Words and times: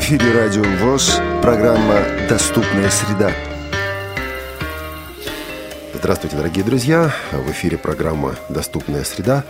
эфире 0.00 0.32
Радио 0.32 0.64
ВОЗ, 0.78 1.20
программа 1.42 2.02
«Доступная 2.26 2.88
среда». 2.88 3.30
Здравствуйте, 5.92 6.36
дорогие 6.36 6.64
друзья! 6.64 7.12
В 7.30 7.50
эфире 7.50 7.76
программа 7.76 8.34
«Доступная 8.48 9.04
среда». 9.04 9.44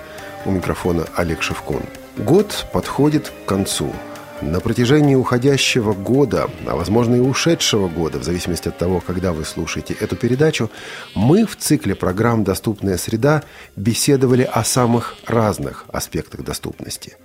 У 0.44 0.50
микрофона 0.50 1.06
Олег 1.14 1.42
Шевкун. 1.42 1.82
Год 2.16 2.66
подходит 2.72 3.30
к 3.30 3.48
концу. 3.48 3.94
На 4.42 4.58
протяжении 4.58 5.14
уходящего 5.14 5.92
года, 5.92 6.51
а 6.67 6.74
возможно 6.74 7.14
и 7.14 7.21
ушедшего 7.21 7.88
года, 7.88 8.19
в 8.19 8.24
зависимости 8.24 8.69
от 8.69 8.76
того, 8.76 9.01
когда 9.01 9.32
вы 9.32 9.44
слушаете 9.44 9.94
эту 9.94 10.17
передачу, 10.17 10.69
мы 11.14 11.46
в 11.46 11.56
цикле 11.56 11.94
программ 11.94 12.42
«Доступная 12.42 12.96
среда» 12.96 13.44
беседовали 13.76 14.42
о 14.42 14.64
самых 14.64 15.14
разных 15.26 15.85
аспектах 15.92 16.42
доступности. 16.42 17.16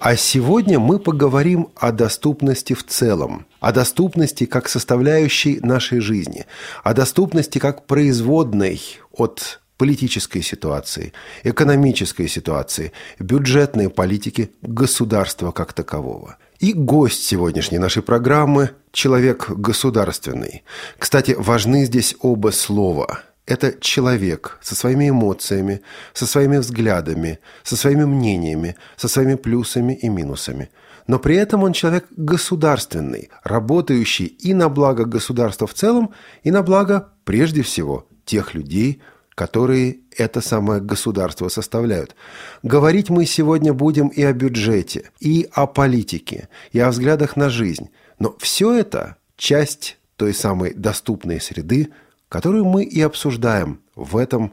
А 0.00 0.16
сегодня 0.16 0.78
мы 0.78 0.98
поговорим 0.98 1.68
о 1.76 1.92
доступности 1.92 2.72
в 2.72 2.86
целом, 2.86 3.46
о 3.60 3.70
доступности 3.70 4.46
как 4.46 4.66
составляющей 4.70 5.60
нашей 5.60 6.00
жизни, 6.00 6.46
о 6.82 6.94
доступности 6.94 7.58
как 7.58 7.86
производной 7.86 8.80
от 9.12 9.60
политической 9.76 10.40
ситуации, 10.40 11.12
экономической 11.44 12.28
ситуации, 12.28 12.92
бюджетной 13.18 13.90
политики 13.90 14.52
государства 14.62 15.50
как 15.52 15.74
такового. 15.74 16.38
И 16.60 16.72
гость 16.72 17.22
сегодняшней 17.24 17.78
нашей 17.78 18.02
программы– 18.02 18.70
человек 18.92 19.50
государственный. 19.50 20.64
Кстати, 20.98 21.36
важны 21.36 21.84
здесь 21.84 22.16
оба 22.22 22.52
слова. 22.52 23.20
Это 23.50 23.72
человек 23.80 24.58
со 24.62 24.76
своими 24.76 25.08
эмоциями, 25.08 25.80
со 26.14 26.24
своими 26.24 26.58
взглядами, 26.58 27.40
со 27.64 27.76
своими 27.76 28.04
мнениями, 28.04 28.76
со 28.96 29.08
своими 29.08 29.34
плюсами 29.34 29.92
и 29.92 30.08
минусами. 30.08 30.70
Но 31.08 31.18
при 31.18 31.34
этом 31.34 31.64
он 31.64 31.72
человек 31.72 32.06
государственный, 32.16 33.28
работающий 33.42 34.26
и 34.26 34.54
на 34.54 34.68
благо 34.68 35.04
государства 35.04 35.66
в 35.66 35.74
целом, 35.74 36.14
и 36.44 36.52
на 36.52 36.62
благо, 36.62 37.08
прежде 37.24 37.62
всего, 37.62 38.06
тех 38.24 38.54
людей, 38.54 39.02
которые 39.34 39.98
это 40.16 40.40
самое 40.40 40.80
государство 40.80 41.48
составляют. 41.48 42.14
Говорить 42.62 43.10
мы 43.10 43.26
сегодня 43.26 43.72
будем 43.72 44.06
и 44.06 44.22
о 44.22 44.32
бюджете, 44.32 45.10
и 45.18 45.48
о 45.50 45.66
политике, 45.66 46.48
и 46.70 46.78
о 46.78 46.90
взглядах 46.90 47.34
на 47.34 47.50
жизнь. 47.50 47.90
Но 48.20 48.36
все 48.38 48.72
это 48.72 49.16
часть 49.36 49.98
той 50.14 50.34
самой 50.34 50.72
доступной 50.72 51.40
среды, 51.40 51.88
которую 52.30 52.64
мы 52.64 52.84
и 52.84 53.02
обсуждаем 53.02 53.80
в 53.94 54.16
этом 54.16 54.52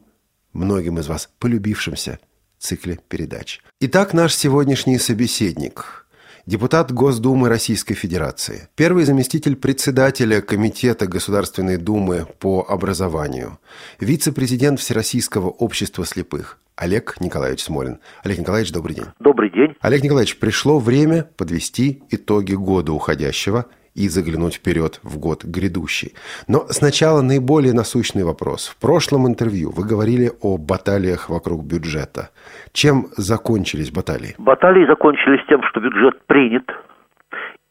многим 0.51 0.99
из 0.99 1.07
вас 1.07 1.29
полюбившемся 1.39 2.19
цикле 2.57 2.99
передач. 3.07 3.61
Итак, 3.79 4.13
наш 4.13 4.33
сегодняшний 4.33 4.97
собеседник– 4.97 6.05
депутат 6.47 6.91
Госдумы 6.91 7.49
Российской 7.49 7.93
Федерации, 7.93 8.67
первый 8.75 9.03
заместитель 9.03 9.55
председателя 9.55 10.41
Комитета 10.41 11.05
Государственной 11.05 11.77
Думы 11.77 12.25
по 12.39 12.65
образованию, 12.67 13.59
вице-президент 13.99 14.79
Всероссийского 14.79 15.49
общества 15.49 16.03
слепых, 16.03 16.57
Олег 16.77 17.19
Николаевич 17.19 17.63
Смолин. 17.63 17.99
Олег 18.23 18.39
Николаевич, 18.39 18.71
добрый 18.71 18.95
день. 18.95 19.05
Добрый 19.19 19.51
день. 19.51 19.75
Олег 19.81 20.03
Николаевич, 20.03 20.37
пришло 20.37 20.79
время 20.79 21.23
подвести 21.35 22.03
итоги 22.11 22.53
года 22.53 22.93
уходящего 22.93 23.65
и 23.97 24.07
заглянуть 24.09 24.55
вперед 24.55 24.99
в 25.03 25.19
год 25.19 25.43
грядущий. 25.43 26.13
Но 26.47 26.59
сначала 26.69 27.21
наиболее 27.21 27.73
насущный 27.73 28.23
вопрос. 28.23 28.67
В 28.67 28.79
прошлом 28.79 29.27
интервью 29.27 29.71
вы 29.75 29.83
говорили 29.85 30.31
о 30.41 30.57
баталиях 30.57 31.29
вокруг 31.29 31.65
бюджета. 31.65 32.29
Чем 32.73 33.07
закончились 33.17 33.91
баталии? 33.91 34.35
Баталии 34.37 34.85
закончились 34.85 35.41
тем, 35.49 35.63
что 35.63 35.79
бюджет 35.79 36.25
принят, 36.27 36.69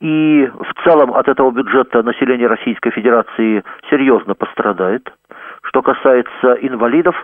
и 0.01 0.47
в 0.47 0.85
целом 0.85 1.15
от 1.15 1.27
этого 1.29 1.51
бюджета 1.51 2.03
население 2.03 2.49
Российской 2.49 2.91
Федерации 2.91 3.65
серьезно 3.89 4.35
пострадает. 4.35 5.11
Что 5.63 5.83
касается 5.83 6.55
инвалидов, 6.61 7.17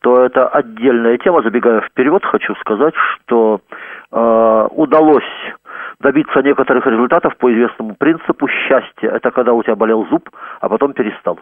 то 0.00 0.24
это 0.24 0.48
отдельная 0.48 1.18
тема. 1.18 1.42
Забегая 1.42 1.80
вперед, 1.80 2.24
хочу 2.24 2.54
сказать, 2.56 2.94
что 2.94 3.60
э, 4.12 4.68
удалось 4.70 5.24
добиться 6.00 6.42
некоторых 6.42 6.86
результатов 6.86 7.36
по 7.36 7.52
известному 7.52 7.94
принципу 7.94 8.48
счастья. 8.48 9.10
Это 9.10 9.30
когда 9.30 9.52
у 9.52 9.62
тебя 9.62 9.76
болел 9.76 10.06
зуб, 10.06 10.28
а 10.60 10.68
потом 10.68 10.92
перестал. 10.92 11.38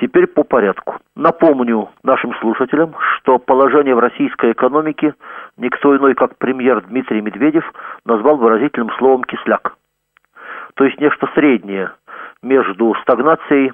Теперь 0.00 0.26
по 0.26 0.42
порядку. 0.42 0.96
Напомню 1.14 1.88
нашим 2.02 2.34
слушателям, 2.40 2.94
что 3.16 3.38
положение 3.38 3.94
в 3.94 4.00
российской 4.00 4.52
экономике 4.52 5.14
никто 5.56 5.96
иной, 5.96 6.14
как 6.14 6.36
премьер 6.36 6.82
Дмитрий 6.82 7.22
Медведев, 7.22 7.64
назвал 8.04 8.36
выразительным 8.36 8.90
словом 8.98 9.24
«кисляк». 9.24 9.76
То 10.74 10.84
есть 10.84 11.00
нечто 11.00 11.26
среднее 11.34 11.92
между 12.42 12.94
стагнацией, 13.02 13.72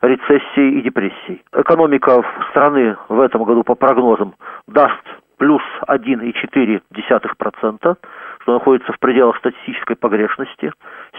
рецессией 0.00 0.78
и 0.78 0.82
депрессией. 0.82 1.42
Экономика 1.52 2.24
страны 2.50 2.96
в 3.08 3.20
этом 3.20 3.44
году 3.44 3.62
по 3.62 3.74
прогнозам 3.74 4.34
даст 4.66 5.02
плюс 5.42 5.62
1,4%, 5.88 7.96
что 8.42 8.52
находится 8.52 8.92
в 8.92 9.00
пределах 9.00 9.36
статистической 9.38 9.96
погрешности, 9.96 10.70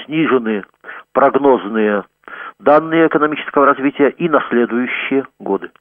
снижены 0.06 0.64
прогнозные 1.12 2.06
данные 2.58 3.08
экономического 3.08 3.66
развития 3.66 4.12
и 4.12 4.30
на 4.30 4.40
следующие 4.48 5.26
годы. 5.42 5.72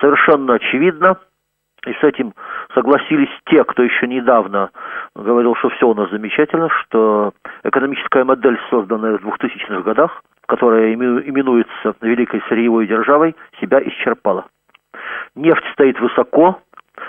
Совершенно 0.00 0.54
очевидно, 0.54 1.18
и 1.86 1.92
с 1.92 2.02
этим 2.02 2.34
согласились 2.74 3.30
те, 3.46 3.62
кто 3.62 3.84
еще 3.84 4.08
недавно 4.08 4.72
говорил, 5.14 5.54
что 5.54 5.68
все 5.68 5.86
у 5.86 5.94
нас 5.94 6.10
замечательно, 6.10 6.70
что 6.70 7.32
экономическая 7.62 8.24
модель, 8.24 8.58
созданная 8.68 9.18
в 9.18 9.24
2000-х 9.24 9.82
годах, 9.82 10.24
которая 10.46 10.92
именуется 10.92 11.94
великой 12.00 12.42
сырьевой 12.48 12.88
державой, 12.88 13.36
себя 13.60 13.80
исчерпала. 13.80 14.46
Нефть 15.36 15.64
стоит 15.72 16.00
высоко, 16.00 16.60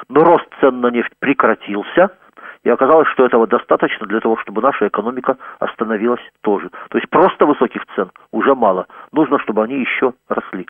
но 0.09 0.23
рост 0.23 0.47
цен 0.59 0.81
на 0.81 0.87
нефть 0.87 1.13
прекратился– 1.19 2.11
и 2.63 2.69
оказалось, 2.69 3.07
что 3.09 3.25
этого 3.25 3.47
достаточно 3.47 4.05
для 4.05 4.19
того, 4.19 4.37
чтобы 4.37 4.61
наша 4.61 4.87
экономика 4.87 5.37
остановилась 5.59 6.21
тоже. 6.41 6.69
То 6.89 6.97
есть 6.97 7.09
просто 7.09 7.45
высоких 7.45 7.83
цен 7.95 8.11
уже 8.31 8.53
мало. 8.53 8.87
Нужно, 9.11 9.39
чтобы 9.39 9.63
они 9.63 9.79
еще 9.79 10.13
росли. 10.29 10.67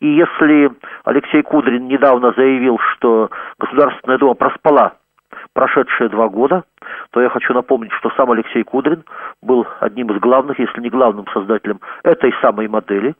И 0.00 0.08
если 0.08 0.72
Алексей 1.04 1.42
Кудрин 1.42 1.86
недавно 1.86 2.32
заявил, 2.32 2.78
что 2.94 3.30
Государственная 3.58 4.18
Дума 4.18 4.34
проспала 4.34 4.94
прошедшие 5.52 6.08
два 6.08 6.28
года, 6.28 6.64
то 7.10 7.20
я 7.20 7.28
хочу 7.28 7.54
напомнить, 7.54 7.92
что 7.92 8.10
сам 8.16 8.32
Алексей 8.32 8.64
Кудрин 8.64 9.04
был 9.40 9.66
одним 9.78 10.10
из 10.10 10.20
главных, 10.20 10.58
если 10.58 10.80
не 10.80 10.90
главным 10.90 11.26
создателем 11.28 11.80
этой 12.02 12.34
самой 12.40 12.66
модели, 12.66 13.14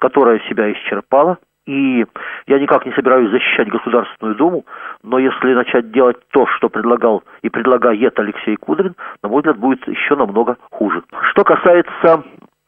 которая 0.00 0.40
себя 0.48 0.72
исчерпала, 0.72 1.38
и 1.66 2.04
я 2.46 2.58
никак 2.58 2.84
не 2.84 2.92
собираюсь 2.92 3.30
защищать 3.30 3.68
Государственную 3.68 4.36
Думу, 4.36 4.64
но 5.02 5.18
если 5.18 5.54
начать 5.54 5.90
делать 5.92 6.16
то, 6.30 6.46
что 6.46 6.68
предлагал 6.68 7.22
и 7.42 7.48
предлагает 7.48 8.18
Алексей 8.18 8.56
Кудрин, 8.56 8.94
на 9.22 9.28
мой 9.28 9.38
взгляд, 9.38 9.58
будет 9.58 9.86
еще 9.88 10.16
намного 10.16 10.56
хуже. 10.70 11.02
Что 11.30 11.44
касается 11.44 12.22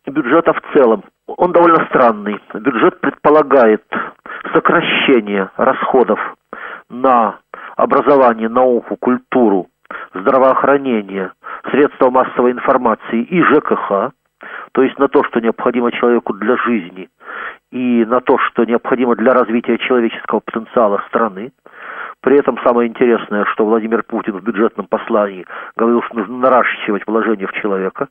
бюджета 0.06 0.52
в 0.52 0.62
целом, 0.72 1.04
он 1.26 1.52
довольно 1.52 1.84
странный. 1.86 2.40
Бюджет 2.54 3.00
предполагает 3.00 3.84
сокращение 4.52 5.50
расходов 5.56 6.18
на 6.88 7.38
образование, 7.76 8.48
науку, 8.48 8.96
культуру, 8.96 9.66
здравоохранение, 10.14 11.32
средства 11.70 12.10
массовой 12.10 12.52
информации 12.52 13.22
и 13.22 13.42
ЖКХ, 13.42 14.12
то 14.72 14.82
есть 14.82 14.98
на 14.98 15.08
то, 15.08 15.24
что 15.24 15.40
необходимо 15.40 15.92
человеку 15.92 16.32
для 16.32 16.56
жизни, 16.56 17.08
и 17.72 18.04
на 18.04 18.20
то, 18.20 18.38
что 18.38 18.64
необходимо 18.64 19.16
для 19.16 19.32
развития 19.34 19.78
человеческого 19.78 20.40
потенциала 20.40 21.02
страны. 21.08 21.52
При 22.26 22.38
этом 22.40 22.58
самое 22.64 22.88
интересное, 22.88 23.44
что 23.52 23.64
Владимир 23.64 24.02
Путин 24.02 24.32
в 24.32 24.42
бюджетном 24.42 24.88
послании 24.88 25.46
говорил, 25.76 26.02
что 26.02 26.16
нужно 26.16 26.38
наращивать 26.38 27.06
вложения 27.06 27.46
в 27.46 27.52
человека. 27.52 28.08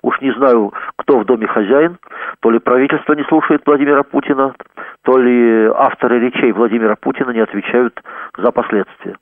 Уж 0.00 0.18
не 0.22 0.32
знаю, 0.32 0.72
кто 0.96 1.18
в 1.18 1.26
доме 1.26 1.46
хозяин, 1.46 1.98
то 2.40 2.50
ли 2.50 2.60
правительство 2.60 3.12
не 3.12 3.24
слушает 3.24 3.60
Владимира 3.66 4.04
Путина, 4.04 4.54
то 5.02 5.18
ли 5.18 5.66
авторы 5.66 6.18
речей 6.18 6.50
Владимира 6.52 6.96
Путина 6.96 7.32
не 7.32 7.40
отвечают 7.40 8.00
за 8.38 8.50
последствия. 8.52 9.16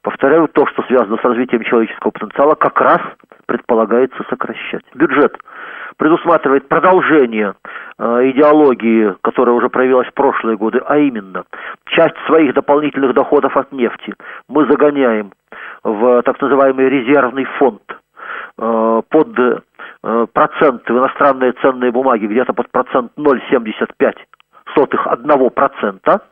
Повторяю, 0.00 0.48
то, 0.48 0.66
что 0.68 0.82
связано 0.84 1.18
с 1.18 1.24
развитием 1.24 1.62
человеческого 1.62 2.12
потенциала, 2.12 2.54
как 2.54 2.80
раз 2.80 3.00
предполагается 3.44 4.24
сокращать. 4.30 4.84
Бюджет 4.94 5.36
предусматривает 5.96 6.68
продолжение 6.68 7.54
э, 7.98 8.30
идеологии, 8.30 9.14
которая 9.22 9.54
уже 9.54 9.68
проявилась 9.68 10.08
в 10.08 10.14
прошлые 10.14 10.56
годы, 10.56 10.80
а 10.86 10.96
именно 10.98 11.44
часть 11.86 12.16
своих 12.26 12.54
дополнительных 12.54 13.14
доходов 13.14 13.56
от 13.56 13.70
нефти 13.72 13.81
мы 14.48 14.66
загоняем 14.66 15.32
в 15.82 16.22
так 16.22 16.40
называемый 16.40 16.88
резервный 16.88 17.44
фонд 17.58 17.82
э, 18.58 19.02
под 19.08 19.38
э, 19.38 20.26
проценты 20.32 20.92
в 20.92 20.98
иностранные 20.98 21.52
ценные 21.62 21.92
бумаги 21.92 22.26
где-то 22.26 22.52
под 22.52 22.70
процент 22.70 23.12
0,75 23.16 24.14
сотых 24.74 25.06
одного 25.06 25.48
процента. 25.50 26.22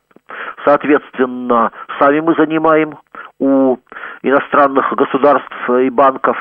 Соответственно, 0.65 1.71
сами 1.99 2.21
мы 2.21 2.35
занимаем 2.35 2.97
у 3.41 3.77
иностранных 4.23 4.95
государств 4.95 5.71
и 5.71 5.91
банков 5.91 6.37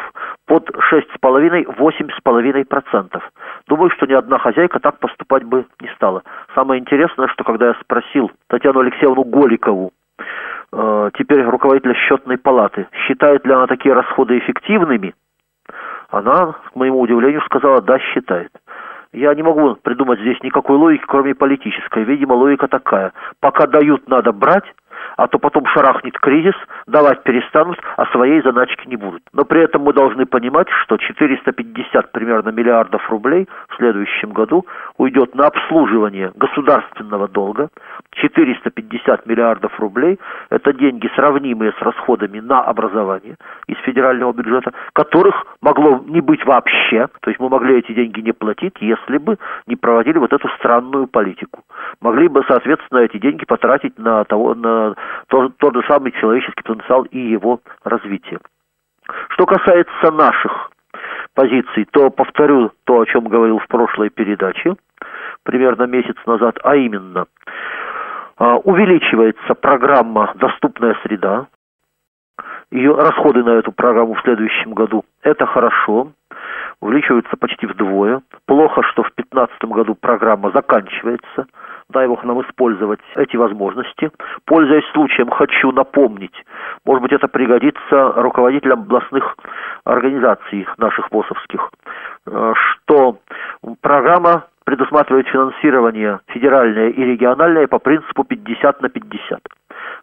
под 0.46 0.70
6,5-8,5%. 0.70 3.22
Думаю, 3.68 3.90
что 3.92 4.06
ни 4.06 4.14
одна 4.14 4.38
хозяйка 4.38 4.80
так 4.80 5.00
поступать 5.00 5.44
бы 5.44 5.66
не 5.80 5.88
стала. 5.96 6.22
Самое 6.56 6.80
интересное, 6.82 7.28
что 7.30 7.44
когда 7.44 7.68
я 7.68 7.76
спросил 7.82 8.32
Татьяну 8.48 8.80
Алексеевну 8.82 9.24
Голикову, 9.24 9.92
теперь 10.72 11.44
руководителя 11.44 11.94
счетной 11.96 12.38
палаты, 12.38 12.88
считает 13.08 13.46
ли 13.46 13.54
она 13.54 13.68
такие 13.68 13.94
расходы 13.94 14.38
эффективными, 14.38 15.14
она, 16.10 16.54
к 16.54 16.76
моему 16.76 17.00
удивлению, 17.00 17.42
сказала, 17.42 17.82
да, 17.82 18.00
считает. 18.00 18.52
Я 19.12 19.34
не 19.34 19.42
могу 19.42 19.76
придумать 19.76 20.20
здесь 20.20 20.42
никакой 20.44 20.78
логики, 20.78 21.04
кроме 21.08 21.34
политической. 21.34 22.04
Видимо, 22.04 22.34
логика 22.34 22.68
такая. 22.68 23.12
Пока 23.40 23.66
дают, 23.66 24.08
надо 24.08 24.32
брать, 24.32 24.66
а 25.18 25.28
то 25.28 25.40
потом 25.40 25.66
шарахнет 25.68 26.18
кризис, 26.20 26.56
давать 26.88 27.24
перестанут, 27.24 27.80
а 27.98 28.06
своей 28.08 28.42
заначки 28.42 28.88
не 28.88 28.96
будут. 28.96 29.24
Но 29.34 29.46
при 29.46 29.62
этом 29.62 29.84
мы 29.84 29.94
должны 29.94 30.26
понимать, 30.26 30.68
что 30.84 30.98
450 30.98 32.12
примерно 32.12 32.50
миллиардов 32.50 33.10
рублей 33.10 33.48
в 33.70 33.76
следующем 33.76 34.32
году 34.32 34.66
уйдет 34.98 35.36
на 35.36 35.48
обслуживание 35.48 36.32
государственного 36.36 37.28
долга. 37.28 37.70
450 38.12 39.26
миллиардов 39.26 39.80
рублей– 39.80 40.20
это 40.50 40.74
деньги, 40.74 41.10
сравнимые 41.16 41.74
с 41.74 41.82
расходами 41.82 42.40
на 42.40 42.62
образование 42.62 43.36
из 43.68 43.78
федерального 43.80 44.34
бюджета, 44.34 44.72
которых 44.94 45.46
могло 45.62 46.04
не 46.08 46.22
быть 46.22 46.46
вообще. 46.46 47.08
То 47.22 47.30
есть 47.30 47.40
мы 47.40 47.50
могли 47.50 47.80
эти 47.80 47.94
деньги 47.94 48.22
не 48.22 48.32
платить, 48.32 48.76
если 48.80 49.18
бы 49.18 49.38
не 49.68 49.76
проводили 49.76 50.18
вот 50.18 50.34
эту 50.34 50.48
странную 50.58 51.08
политику. 51.08 51.64
Могли 52.02 52.28
бы, 52.28 52.44
соответственно, 52.48 53.00
эти 53.00 53.18
деньги 53.18 53.46
потратить 53.46 53.98
на, 54.00 54.24
того, 54.26 54.56
на 54.56 54.89
тот, 55.28 55.58
тот 55.58 55.76
же 55.76 55.84
самый 55.88 56.12
человеческий 56.14 56.62
потенциал 56.64 57.04
и 57.04 57.20
его 57.20 57.60
развитие. 57.84 58.40
Что 59.30 59.46
касается 59.46 60.12
наших 60.12 60.72
позиций, 61.34 61.86
то 61.92 62.10
повторю 62.10 62.72
то, 62.84 63.00
о 63.00 63.06
чем 63.06 63.26
говорил 63.28 63.60
в 63.60 63.68
прошлой 63.68 64.10
передаче, 64.10 64.76
примерно 65.44 65.84
месяц 65.84 66.16
назад, 66.26 66.58
а 66.64 66.76
именно, 66.76 67.26
а, 68.38 68.58
увеличивается 68.58 69.54
программа 69.56 70.34
«Доступная 70.36 70.98
среда», 71.04 71.48
ее 72.72 72.94
расходы 72.96 73.44
на 73.44 73.52
эту 73.52 73.72
программу 73.72 74.14
в 74.14 74.22
следующем 74.22 74.74
году– 74.74 75.04
это 75.24 75.48
хорошо, 75.48 76.12
увеличиваются 76.82 77.36
почти 77.36 77.66
вдвое. 77.66 78.22
Плохо, 78.46 78.84
что 78.84 79.02
в 79.02 79.12
2015 79.16 79.64
году 79.64 79.96
программа 79.96 80.52
заканчивается– 80.52 81.48
дай 81.90 82.08
Бог 82.08 82.24
нам 82.24 82.42
использовать 82.42 83.00
эти 83.16 83.36
возможности. 83.36 84.12
Пользуясь 84.46 84.86
случаем, 84.94 85.30
хочу 85.30 85.72
напомнить, 85.72 86.46
может 86.86 87.02
быть, 87.02 87.12
это 87.12 87.28
пригодится 87.28 88.14
руководителям 88.16 88.82
областных 88.82 89.36
организаций 89.84 90.68
наших 90.78 91.12
ВОСовских, 91.12 91.72
э, 92.28 92.54
что 92.56 93.18
программа 93.82 94.46
предусматривает 94.66 95.28
финансирование 95.28 96.20
федеральное 96.28 96.90
и 96.90 97.04
региональное 97.04 97.68
по 97.68 97.80
принципу 97.80 98.24
50 98.24 98.82
на 98.82 98.90
50. 98.90 99.40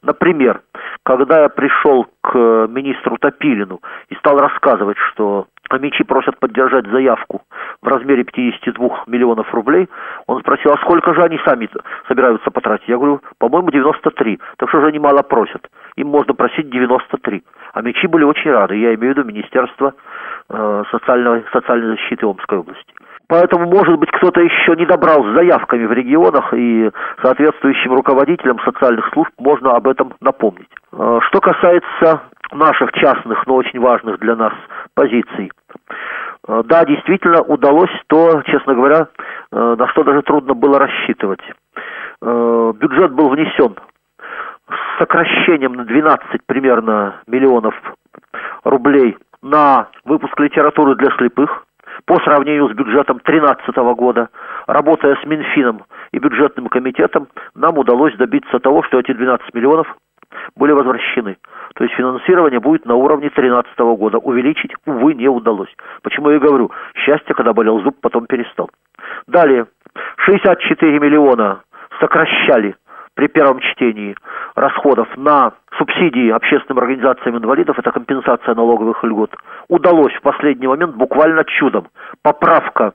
Например, 0.02 0.60
когда 1.04 1.42
я 1.42 1.48
пришел 1.48 2.06
к 2.20 2.34
министру 2.68 3.16
Топилину 3.16 3.80
и 4.08 4.14
стал 4.16 4.38
рассказывать, 4.38 4.98
что 4.98 5.46
Амичи 5.70 6.04
просят 6.04 6.38
поддержать 6.38 6.86
заявку 6.88 7.42
в 7.86 7.88
размере 7.88 8.24
52 8.24 9.04
миллионов 9.06 9.52
рублей. 9.54 9.88
Он 10.26 10.40
спросил, 10.40 10.72
а 10.72 10.80
сколько 10.82 11.14
же 11.14 11.22
они 11.22 11.38
сами 11.46 11.68
собираются 12.08 12.50
потратить? 12.50 12.88
Я 12.88 12.96
говорю, 12.96 13.20
по-моему, 13.38 13.70
93. 13.70 14.40
Так 14.58 14.68
что 14.68 14.80
же 14.80 14.88
они 14.88 14.98
мало 14.98 15.22
просят? 15.22 15.70
Им 15.96 16.08
можно 16.08 16.34
просить 16.34 16.68
93. 16.68 17.42
А 17.74 17.82
мечи 17.82 18.08
были 18.08 18.24
очень 18.24 18.50
рады. 18.50 18.76
Я 18.76 18.94
имею 18.94 19.14
в 19.14 19.16
виду 19.16 19.28
Министерство 19.28 19.94
э, 20.50 20.82
социальной, 20.90 21.44
социальной 21.52 21.96
защиты 21.96 22.26
Омской 22.26 22.58
области. 22.58 22.92
Поэтому, 23.28 23.68
может 23.68 23.98
быть, 23.98 24.10
кто-то 24.10 24.40
еще 24.40 24.76
не 24.76 24.86
добрал 24.86 25.24
с 25.24 25.34
заявками 25.34 25.86
в 25.86 25.92
регионах, 25.92 26.52
и 26.54 26.90
соответствующим 27.22 27.94
руководителям 27.94 28.58
социальных 28.60 29.08
служб 29.12 29.30
можно 29.38 29.76
об 29.76 29.86
этом 29.86 30.12
напомнить. 30.20 30.70
Э, 30.92 31.20
что 31.28 31.40
касается 31.40 32.22
наших 32.52 32.92
частных, 32.92 33.46
но 33.46 33.54
очень 33.54 33.80
важных 33.80 34.18
для 34.18 34.34
нас 34.34 34.52
позиций. 34.94 35.52
Э, 36.48 36.62
да, 36.64 36.84
действительно 36.84 37.42
удалось 37.42 37.90
то, 38.08 38.42
честно 38.46 38.74
говоря, 38.74 39.08
э, 39.52 39.76
на 39.78 39.88
что 39.88 40.04
даже 40.04 40.22
трудно 40.22 40.54
было 40.54 40.78
рассчитывать. 40.78 41.40
Э, 42.22 42.72
бюджет 42.76 43.12
был 43.12 43.28
внесен 43.28 43.74
с 44.68 44.98
сокращением 44.98 45.74
на 45.74 45.84
12 45.84 46.40
примерно 46.46 47.16
миллионов 47.26 47.74
рублей 48.64 49.16
на 49.42 49.88
выпуск 50.04 50.38
литературы 50.40 50.96
для 50.96 51.10
слепых 51.16 51.64
по 52.04 52.16
сравнению 52.20 52.68
с 52.68 52.72
бюджетом 52.72 53.20
2013 53.24 53.76
года. 53.94 54.28
Работая 54.66 55.16
с 55.16 55.24
Минфином 55.24 55.82
и 56.12 56.18
бюджетным 56.18 56.68
комитетом, 56.68 57.28
нам 57.54 57.78
удалось 57.78 58.14
добиться 58.16 58.58
того, 58.58 58.82
что 58.84 58.98
эти 58.98 59.12
12 59.12 59.54
миллионов 59.54 59.86
были 60.56 60.72
возвращены. 60.72 61.36
То 61.74 61.84
есть 61.84 61.96
финансирование 61.96 62.60
будет 62.60 62.86
на 62.86 62.94
уровне 62.94 63.28
2013 63.28 63.78
года. 63.98 64.18
Увеличить, 64.18 64.72
увы, 64.86 65.14
не 65.14 65.28
удалось. 65.28 65.74
Почему 66.02 66.30
я 66.30 66.38
говорю, 66.38 66.70
счастье, 66.94 67.34
когда 67.34 67.52
болел 67.52 67.80
зуб, 67.80 67.96
потом 68.00 68.26
перестал. 68.26 68.70
Далее, 69.26 69.66
64 70.16 70.98
миллиона 70.98 71.60
сокращали 72.00 72.76
при 73.14 73.28
первом 73.28 73.60
чтении 73.60 74.14
расходов 74.54 75.08
на 75.16 75.54
субсидии 75.78 76.30
общественным 76.30 76.82
организациям 76.82 77.38
инвалидов, 77.38 77.78
это 77.78 77.90
компенсация 77.90 78.54
налоговых 78.54 79.02
льгот, 79.02 79.34
удалось 79.68 80.12
в 80.14 80.20
последний 80.20 80.66
момент 80.66 80.94
буквально 80.94 81.44
чудом. 81.44 81.88
Поправка 82.22 82.92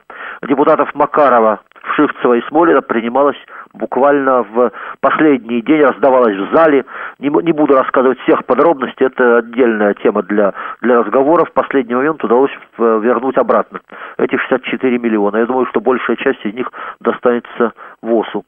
депутатов 0.47 0.93
Макарова, 0.93 1.61
Шивцева 1.95 2.35
и 2.35 2.41
Смолина 2.47 2.81
принималась 2.81 3.37
буквально 3.73 4.43
в 4.43 4.71
последний 4.99 5.61
день, 5.61 5.81
раздавалась 5.81 6.35
в 6.35 6.55
зале. 6.55 6.85
Не, 7.19 7.29
не 7.29 7.51
буду 7.51 7.75
рассказывать 7.75 8.19
всех 8.21 8.45
подробностей, 8.45 9.05
это 9.05 9.37
отдельная 9.37 9.93
тема 9.95 10.23
для, 10.23 10.53
для 10.81 11.03
разговора. 11.03 11.45
В 11.45 11.53
последний 11.53 11.95
момент 11.95 12.23
удалось 12.23 12.51
вернуть 12.77 13.37
обратно 13.37 13.79
эти 14.17 14.37
64 14.37 14.97
миллиона. 14.97 15.37
Я 15.37 15.45
думаю, 15.45 15.65
что 15.67 15.79
большая 15.79 16.17
часть 16.17 16.45
из 16.45 16.53
них 16.53 16.71
достанется 16.99 17.73
ВОСу 18.01 18.43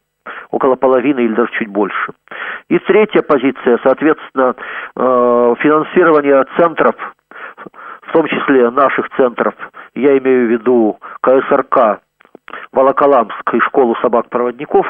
около 0.52 0.76
половины 0.76 1.20
или 1.22 1.34
даже 1.34 1.52
чуть 1.54 1.68
больше. 1.68 2.14
И 2.70 2.80
третья 2.80 3.22
позиция, 3.22 3.80
соответственно, 3.84 4.56
э, 4.96 5.56
финансирование 5.60 6.46
центров, 6.58 6.96
в 8.04 8.12
том 8.14 8.28
числе 8.28 8.70
наших 8.70 9.10
центров, 9.18 9.54
я 9.96 10.18
имею 10.18 10.48
в 10.48 10.52
виду 10.52 11.00
КСРК, 11.22 12.02
Волоколамск 12.72 13.54
школу 13.68 13.96
собак-проводников 14.02 14.86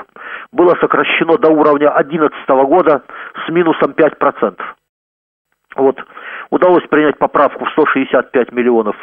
было 0.51 0.75
сокращено 0.79 1.37
до 1.37 1.49
уровня 1.49 1.91
2011 1.91 2.49
года 2.67 3.03
с 3.45 3.49
минусом 3.49 3.91
5%. 3.91 4.59
Вот. 5.75 5.97
Удалось 6.49 6.85
принять 6.87 7.17
поправку 7.17 7.65
в 7.65 7.71
165 7.71 8.51
миллионов 8.51 8.95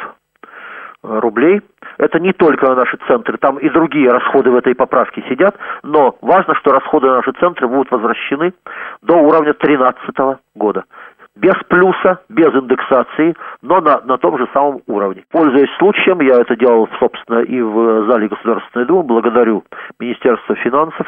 э, 1.03 1.19
рублей. 1.19 1.61
Это 1.97 2.19
не 2.19 2.33
только 2.33 2.67
на 2.67 2.75
наши 2.75 2.97
центры, 3.07 3.37
там 3.37 3.57
и 3.57 3.69
другие 3.69 4.09
расходы 4.09 4.51
в 4.51 4.55
этой 4.55 4.73
поправке 4.73 5.23
сидят, 5.29 5.55
но 5.83 6.17
важно, 6.21 6.55
что 6.55 6.71
расходы 6.71 7.07
на 7.07 7.17
наши 7.17 7.31
центры 7.33 7.67
будут 7.67 7.91
возвращены 7.91 8.53
до 9.01 9.15
уровня 9.15 9.53
2013 9.53 10.39
года 10.55 10.85
без 11.35 11.55
плюса, 11.69 12.21
без 12.29 12.53
индексации, 12.53 13.35
но 13.61 13.79
на, 13.79 14.01
на 14.01 14.17
том 14.17 14.37
же 14.37 14.47
самом 14.53 14.81
уровне. 14.87 15.23
Пользуясь 15.31 15.73
случаем, 15.77 16.19
я 16.21 16.41
это 16.41 16.55
делал, 16.57 16.89
собственно, 16.99 17.39
и 17.39 17.61
в 17.61 18.05
зале 18.07 18.27
Государственной 18.27 18.85
Думы, 18.85 19.03
благодарю 19.03 19.63
Министерство 19.99 20.55
финансов, 20.55 21.07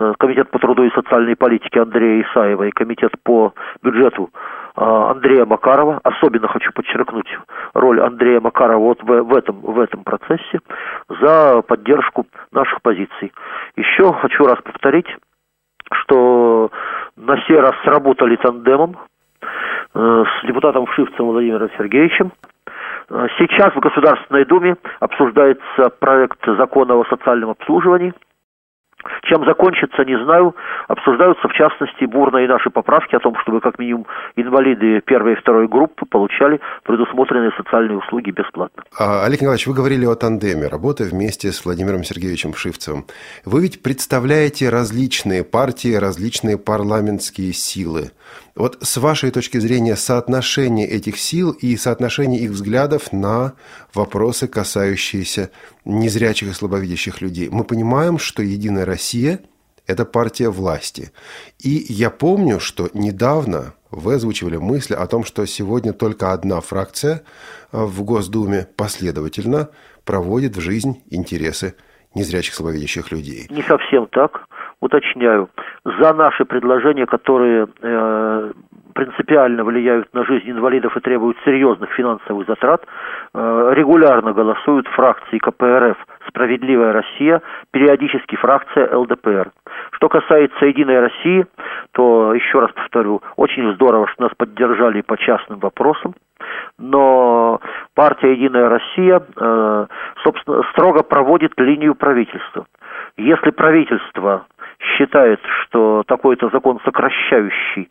э, 0.00 0.12
Комитет 0.18 0.50
по 0.50 0.58
труду 0.58 0.82
и 0.82 0.90
социальной 0.90 1.36
политике 1.36 1.82
Андрея 1.82 2.24
Исаева 2.24 2.64
и 2.64 2.72
Комитет 2.72 3.12
по 3.22 3.54
бюджету 3.82 4.30
э, 4.76 4.82
Андрея 4.82 5.44
Макарова. 5.44 6.00
Особенно 6.02 6.48
хочу 6.48 6.72
подчеркнуть 6.72 7.38
роль 7.74 8.00
Андрея 8.00 8.40
Макарова 8.40 8.80
вот 8.80 9.02
в, 9.02 9.06
в, 9.06 9.36
этом, 9.36 9.60
в 9.60 9.78
этом 9.78 10.02
процессе 10.02 10.58
за 11.08 11.62
поддержку 11.62 12.26
наших 12.50 12.82
позиций. 12.82 13.32
Еще 13.76 14.12
хочу 14.14 14.44
раз 14.44 14.60
повторить, 14.62 15.06
что 15.92 16.72
на 17.16 17.40
сей 17.46 17.60
раз 17.60 17.74
сработали 17.84 18.34
тандемом 18.34 18.96
с 19.94 20.46
депутатом 20.46 20.86
Шивцем 20.88 21.26
Владимиром 21.26 21.70
Сергеевичем. 21.78 22.32
Э, 23.10 23.26
сейчас 23.38 23.74
в 23.74 23.80
Государственной 23.80 24.44
Думе 24.44 24.76
обсуждается 25.00 25.90
проект 25.98 26.44
закона 26.46 26.94
о 26.94 27.04
социальном 27.04 27.50
обслуживании. 27.50 28.12
Чем 29.24 29.44
закончится, 29.44 30.02
не 30.04 30.16
знаю. 30.24 30.56
Обсуждаются, 30.88 31.46
в 31.46 31.52
частности, 31.52 32.04
бурные 32.04 32.48
наши 32.48 32.70
поправки 32.70 33.14
о 33.14 33.20
том, 33.20 33.36
чтобы 33.42 33.60
как 33.60 33.78
минимум 33.78 34.06
инвалиды 34.36 35.02
первой 35.02 35.34
и 35.34 35.36
второй 35.36 35.68
группы 35.68 36.06
получали 36.06 36.60
предусмотренные 36.84 37.52
социальные 37.56 37.98
услуги 37.98 38.30
бесплатно. 38.30 38.82
А, 38.98 39.24
Олег 39.24 39.40
Николаевич, 39.40 39.66
вы 39.66 39.74
говорили 39.74 40.06
о 40.06 40.14
тандеме, 40.14 40.68
работая 40.68 41.08
вместе 41.08 41.52
с 41.52 41.64
Владимиром 41.66 42.02
Сергеевичем 42.02 42.54
Шивцевым. 42.54 43.04
Вы 43.44 43.62
ведь 43.62 43.82
представляете 43.82 44.70
различные 44.70 45.44
партии, 45.44 45.94
различные 45.94 46.56
парламентские 46.56 47.52
силы. 47.52 48.10
Вот 48.54 48.78
с 48.82 48.96
вашей 48.96 49.30
точки 49.30 49.58
зрения 49.58 49.96
соотношение 49.96 50.88
этих 50.88 51.18
сил 51.18 51.50
и 51.50 51.76
соотношение 51.76 52.40
их 52.40 52.50
взглядов 52.50 53.12
на 53.12 53.54
вопросы, 53.92 54.46
касающиеся 54.46 55.50
незрячих 55.84 56.50
и 56.50 56.52
слабовидящих 56.52 57.20
людей. 57.20 57.48
Мы 57.50 57.64
понимаем, 57.64 58.18
что 58.18 58.42
«Единая 58.42 58.84
Россия»– 58.84 59.40
это 59.86 60.04
партия 60.04 60.50
власти. 60.50 61.12
И 61.58 61.84
я 61.88 62.10
помню, 62.10 62.60
что 62.60 62.88
недавно 62.94 63.74
вы 63.90 64.14
озвучивали 64.14 64.56
мысль 64.56 64.94
о 64.94 65.06
том, 65.06 65.24
что 65.24 65.46
сегодня 65.46 65.92
только 65.92 66.32
одна 66.32 66.60
фракция 66.60 67.22
в 67.72 68.02
Госдуме 68.02 68.66
последовательно 68.76 69.68
проводит 70.04 70.56
в 70.56 70.60
жизнь 70.60 71.02
интересы 71.10 71.74
незрячих 72.14 72.54
слабовидящих 72.54 73.10
людей. 73.10 73.46
Не 73.50 73.62
совсем 73.62 74.06
так 74.06 74.46
уточняю, 74.80 75.48
за 75.84 76.12
наши 76.14 76.44
предложения, 76.44 77.06
которые 77.06 77.66
э, 77.82 78.52
принципиально 78.94 79.64
влияют 79.64 80.12
на 80.14 80.24
жизнь 80.24 80.50
инвалидов 80.50 80.96
и 80.96 81.00
требуют 81.00 81.36
серьезных 81.44 81.90
финансовых 81.90 82.46
затрат, 82.46 82.86
э, 83.34 83.72
регулярно 83.74 84.32
голосуют 84.32 84.86
фракции 84.88 85.38
КПРФ 85.38 85.96
«Справедливая 86.28 86.92
Россия», 86.92 87.42
периодически 87.72 88.36
фракция 88.36 88.94
ЛДПР. 88.96 89.50
Что 89.92 90.08
касается 90.08 90.66
«Единой 90.66 91.00
России», 91.00 91.46
то, 91.92 92.34
еще 92.34 92.60
раз 92.60 92.70
повторю, 92.72 93.20
очень 93.36 93.74
здорово, 93.74 94.06
что 94.08 94.22
нас 94.22 94.32
поддержали 94.36 95.00
по 95.02 95.16
частным 95.16 95.58
вопросам, 95.58 96.14
но 96.78 97.60
партия 97.94 98.32
«Единая 98.32 98.68
Россия», 98.68 99.22
э, 99.36 99.86
собственно, 100.22 100.62
строго 100.72 101.02
проводит 101.02 101.52
линию 101.58 101.94
правительства. 101.94 102.66
Если 103.16 103.50
правительство 103.50 104.46
считает, 104.80 105.40
что 105.62 106.02
такой-то 106.06 106.48
закон 106.50 106.80
сокращающий, 106.84 107.88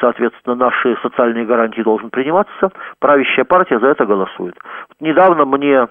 соответственно, 0.00 0.56
наши 0.56 0.96
социальные 1.02 1.46
гарантии 1.46 1.82
должен 1.82 2.10
приниматься, 2.10 2.70
правящая 2.98 3.44
партия 3.44 3.78
за 3.78 3.88
это 3.88 4.06
голосует. 4.06 4.56
Недавно 5.00 5.44
мне 5.44 5.86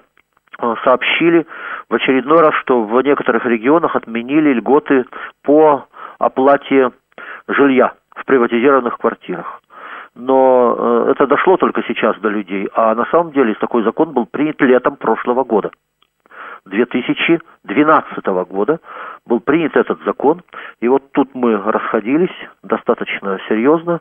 э, 0.58 0.74
сообщили 0.84 1.46
в 1.88 1.94
очередной 1.94 2.40
раз, 2.40 2.54
что 2.56 2.82
в 2.82 3.02
некоторых 3.02 3.44
регионах 3.46 3.96
отменили 3.96 4.52
льготы 4.52 5.04
по 5.42 5.86
оплате 6.18 6.90
жилья 7.48 7.94
в 8.14 8.24
приватизированных 8.24 8.98
квартирах. 8.98 9.60
Но 10.14 10.74
э, 10.78 11.10
это 11.12 11.26
дошло 11.26 11.58
только 11.58 11.82
сейчас 11.86 12.18
до 12.20 12.30
людей, 12.30 12.68
а 12.74 12.94
на 12.94 13.04
самом 13.06 13.32
деле 13.32 13.54
такой 13.54 13.82
закон 13.82 14.12
был 14.12 14.24
принят 14.26 14.60
летом 14.62 14.96
прошлого 14.96 15.44
года. 15.44 15.70
2012 16.66 18.26
года 18.48 18.80
был 19.24 19.40
принят 19.40 19.76
этот 19.76 20.02
закон, 20.04 20.42
и 20.80 20.88
вот 20.88 21.10
тут 21.12 21.34
мы 21.34 21.56
расходились 21.56 22.34
достаточно 22.62 23.38
серьезно. 23.48 24.00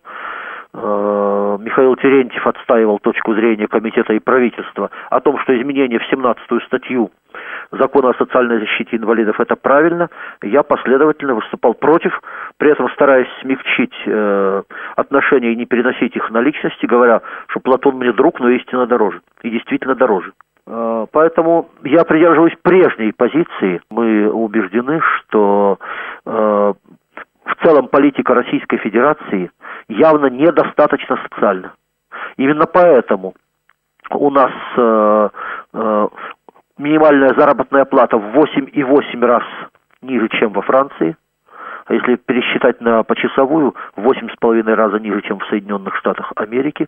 Э, 0.73 1.57
Михаил 1.61 1.95
Терентьев 1.95 2.45
отстаивал 2.45 2.99
точку 2.99 3.33
зрения 3.33 3.67
комитета 3.67 4.13
и 4.13 4.19
правительства 4.19 4.91
о 5.09 5.21
том, 5.21 5.39
что 5.39 5.57
изменение 5.57 5.99
в 5.99 6.11
17-ю 6.11 6.59
статью 6.61 7.11
закона 7.71 8.09
о 8.09 8.13
социальной 8.15 8.59
защите 8.59 8.97
инвалидов 8.97 9.39
это 9.39 9.55
правильно. 9.55 10.09
Я 10.41 10.63
последовательно 10.63 11.35
выступал 11.35 11.75
против, 11.75 12.19
при 12.57 12.71
этом 12.71 12.89
стараясь 12.89 13.29
смягчить 13.41 13.95
э, 14.05 14.63
отношения 14.95 15.53
и 15.53 15.55
не 15.55 15.65
переносить 15.65 16.15
их 16.15 16.29
на 16.29 16.41
личности, 16.41 16.85
говоря, 16.85 17.21
что 17.47 17.61
Платон 17.61 17.95
мне 17.95 18.11
друг, 18.11 18.39
но 18.39 18.49
истинно 18.49 18.85
дороже. 18.85 19.21
И 19.43 19.49
действительно 19.49 19.95
дороже. 19.95 20.33
Э, 20.67 21.05
поэтому 21.11 21.69
я 21.83 22.03
придерживаюсь 22.03 22.55
прежней 22.61 23.11
позиции. 23.11 23.81
Мы 23.89 24.29
убеждены, 24.29 24.99
что 25.01 25.79
э, 26.25 26.73
в 27.45 27.55
целом 27.63 27.87
политика 27.87 28.33
Российской 28.33 28.77
Федерации 28.77 29.51
явно 29.87 30.27
недостаточно 30.27 31.17
социальна. 31.29 31.73
Именно 32.37 32.65
поэтому 32.65 33.35
у 34.09 34.29
нас 34.29 34.51
э, 34.77 35.29
минимальная 36.77 37.33
заработная 37.37 37.85
плата 37.85 38.17
в 38.17 38.35
8,8 38.35 39.25
раз 39.25 39.43
ниже, 40.01 40.29
чем 40.29 40.51
во 40.53 40.61
Франции. 40.61 41.15
А 41.85 41.93
если 41.93 42.15
пересчитать 42.15 42.81
на 42.81 43.03
почасовую, 43.03 43.75
в 43.95 44.07
8,5 44.07 44.73
раза 44.73 44.99
ниже, 44.99 45.21
чем 45.21 45.39
в 45.39 45.45
Соединенных 45.47 45.95
Штатах 45.97 46.31
Америки. 46.35 46.87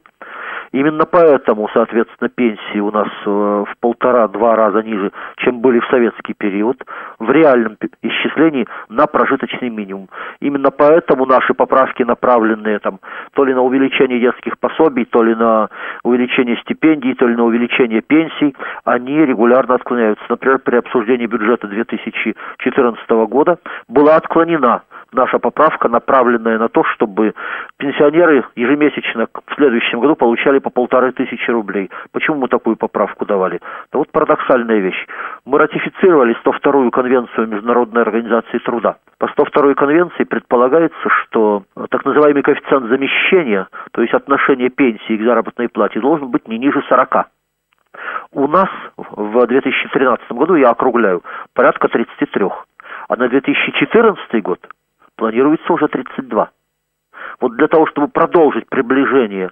Именно 0.72 1.06
поэтому, 1.06 1.70
соответственно, 1.72 2.30
пенсии 2.30 2.80
у 2.80 2.92
нас 2.92 3.08
э, 3.26 3.30
в 3.30 3.70
полтора-два 3.80 4.56
раза 4.56 4.82
ниже, 4.82 5.12
чем 5.38 5.62
были 5.62 5.80
в 5.80 5.88
советский 5.90 6.34
период, 6.34 6.84
в 7.20 7.30
реальном 7.30 7.78
исчислении 8.02 8.68
на 8.90 9.06
прожиточный 9.06 9.70
минимум. 9.70 10.10
Именно 10.40 10.72
поэтому 10.72 11.26
наши 11.26 11.54
поправки, 11.54 12.02
направленные 12.02 12.80
там, 12.80 13.00
то 13.34 13.46
ли 13.46 13.54
на 13.54 13.62
увеличение 13.62 14.20
детских 14.20 14.58
пособий, 14.58 15.06
то 15.06 15.22
ли 15.24 15.36
на 15.36 15.70
увеличение 16.04 16.58
стипендий, 16.58 17.14
то 17.14 17.28
ли 17.28 17.36
на 17.36 17.44
увеличение 17.44 18.02
пенсий, 18.02 18.56
они 18.84 19.26
регулярно 19.26 19.76
отклоняются. 19.76 20.26
Например, 20.28 20.58
при 20.58 20.78
обсуждении 20.78 21.28
бюджета 21.28 21.68
2014 21.68 23.10
года 23.30 23.60
была 23.88 24.16
отклонена 24.16 24.82
наша 25.12 25.40
поправка, 25.40 25.90
направленная 25.90 26.58
на 26.58 26.70
то, 26.70 26.84
чтобы 26.84 27.34
пенсионеры 27.78 28.44
ежемесячно 28.56 29.28
в 29.28 29.56
следующем 29.56 30.00
году 30.00 30.16
получали 30.16 30.60
по 30.60 30.70
полторы 30.70 31.12
тысячи 31.12 31.50
рублей. 31.50 31.90
Почему 32.12 32.38
мы 32.38 32.48
такую 32.48 32.76
поправку 32.76 33.26
давали? 33.26 33.60
Да 33.92 34.00
вот 34.00 34.12
парадоксальная 34.12 34.80
вещь. 34.80 35.08
Мы 35.46 35.60
ратифицировали 35.60 36.36
102-ю 36.44 36.92
конвенцию 36.92 37.48
Международной 37.48 38.02
организации 38.02 38.58
труда. 38.60 38.98
По 39.18 39.26
102-й 39.26 39.76
конвенции 39.76 40.24
предполагается, 40.24 41.10
что 41.10 41.64
так 41.90 42.06
называемый 42.06 42.44
коэффициент 42.44 42.88
замещения, 42.88 43.68
то 43.92 44.02
есть 44.02 44.14
отношение 44.14 44.70
пенсии 44.70 45.18
к 45.18 45.24
заработной 45.24 45.70
плате, 45.70 46.00
должен 46.00 46.30
быть 46.30 46.48
не 46.48 46.58
ниже 46.58 46.84
40. 46.88 47.28
У 48.34 48.48
нас 48.48 48.70
в 48.98 49.48
2013 49.48 50.32
году, 50.32 50.56
я 50.56 50.70
округляю, 50.70 51.24
порядка 51.54 51.88
33. 51.88 52.46
А 53.10 53.16
на 53.16 53.30
2014 53.30 54.44
год 54.44 54.60
планируется 55.18 55.74
уже 55.74 55.88
32. 55.88 56.50
Вот 57.42 57.56
для 57.58 57.68
того, 57.68 57.86
чтобы 57.88 58.08
продолжить 58.08 58.68
приближение 58.70 59.52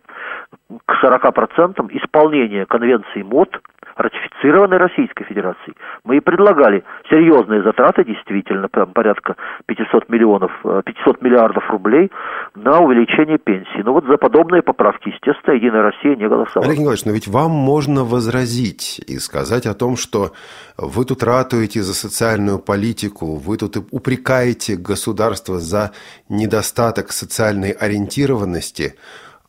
к 0.85 1.03
40% 1.03 1.87
исполнения 1.91 2.65
конвенции 2.65 3.21
МОД, 3.21 3.61
ратифицированной 3.95 4.77
Российской 4.77 5.23
Федерацией, 5.25 5.75
мы 6.03 6.17
и 6.17 6.19
предлагали 6.19 6.83
серьезные 7.09 7.63
затраты, 7.63 8.03
действительно, 8.03 8.67
прям 8.67 8.91
порядка 8.93 9.35
500 9.65 10.09
миллионов, 10.09 10.51
500 10.61 10.85
э, 10.95 11.17
миллиардов 11.21 11.69
рублей 11.69 12.11
на 12.55 12.79
увеличение 12.79 13.37
пенсии. 13.37 13.81
Но 13.83 13.93
вот 13.93 14.05
за 14.05 14.17
подобные 14.17 14.61
поправки, 14.61 15.09
естественно, 15.09 15.55
Единая 15.55 15.83
Россия 15.83 16.15
не 16.15 16.27
голосовала. 16.27 16.65
Олег 16.65 16.79
Николаевич, 16.79 17.05
но 17.05 17.11
ведь 17.11 17.27
вам 17.27 17.51
можно 17.51 18.03
возразить 18.03 18.99
и 19.07 19.17
сказать 19.19 19.65
о 19.65 19.73
том, 19.73 19.95
что 19.95 20.31
вы 20.77 21.05
тут 21.05 21.23
ратуете 21.23 21.81
за 21.81 21.93
социальную 21.93 22.59
политику, 22.59 23.35
вы 23.37 23.57
тут 23.57 23.77
упрекаете 23.91 24.75
государство 24.75 25.59
за 25.59 25.91
недостаток 26.29 27.11
социальной 27.11 27.71
ориентированности, 27.71 28.95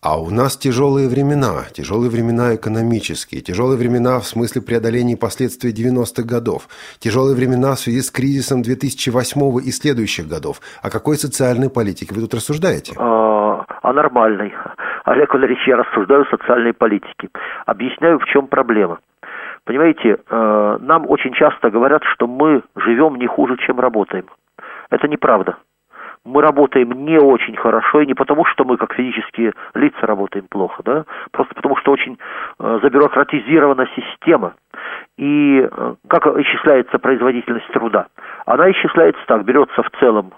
а 0.06 0.18
у 0.18 0.30
нас 0.30 0.56
тяжелые 0.56 1.08
времена, 1.08 1.66
тяжелые 1.75 2.10
времена 2.14 2.54
экономические, 2.54 3.40
тяжелые 3.40 3.76
времена 3.76 4.20
в 4.20 4.26
смысле 4.32 4.62
преодоления 4.62 5.16
последствий 5.16 5.72
90-х 5.75 6.22
годов, 6.22 6.68
тяжелые 7.00 7.34
времена 7.34 7.75
в 7.75 7.80
связи 7.80 8.02
с 8.06 8.12
кризисом 8.12 8.62
2008 8.62 9.58
и 9.66 9.70
следующих 9.72 10.28
годов. 10.28 10.62
О 10.80 10.90
какой 10.90 11.16
социальной 11.16 11.70
политике 11.70 12.14
вы 12.14 12.20
тут 12.20 12.34
рассуждаете? 12.34 12.94
А, 12.96 13.64
о 13.82 13.92
нормальной. 13.92 14.54
Олег 15.06 15.34
Валерьевич, 15.34 15.66
я 15.66 15.76
рассуждаю 15.76 16.22
о 16.22 16.30
социальной 16.30 16.72
политике. 16.72 17.26
Объясняю, 17.66 18.20
в 18.20 18.26
чем 18.26 18.46
проблема. 18.46 19.00
Понимаете, 19.64 20.18
э, 20.30 20.78
нам 20.82 21.10
очень 21.10 21.32
часто 21.34 21.70
говорят, 21.70 22.02
что 22.14 22.28
мы 22.28 22.62
живем 22.76 23.16
не 23.16 23.26
хуже, 23.26 23.56
чем 23.66 23.80
работаем. 23.80 24.26
Это 24.88 25.08
неправда 25.08 25.56
мы 26.26 26.42
работаем 26.42 26.90
не 27.04 27.18
очень 27.18 27.56
хорошо, 27.56 28.00
и 28.00 28.06
не 28.06 28.14
потому, 28.14 28.45
что 28.45 28.64
мы 28.64 28.76
как 28.76 28.95
физические 28.95 29.52
лица 29.75 30.06
работаем 30.06 30.47
плохо, 30.49 30.83
да, 30.85 31.04
просто 31.30 31.54
потому, 31.54 31.76
что 31.76 31.92
очень 31.92 32.18
э, 32.59 32.78
забюрократизирована 32.83 33.87
система. 33.95 34.54
И 35.16 35.66
э, 35.71 35.95
как 36.09 36.26
исчисляется 36.26 36.99
производительность 36.99 37.68
труда? 37.68 38.09
Она 38.45 38.71
исчисляется 38.71 39.23
так, 39.26 39.45
берется 39.45 39.83
в 39.83 39.90
целом 40.00 40.33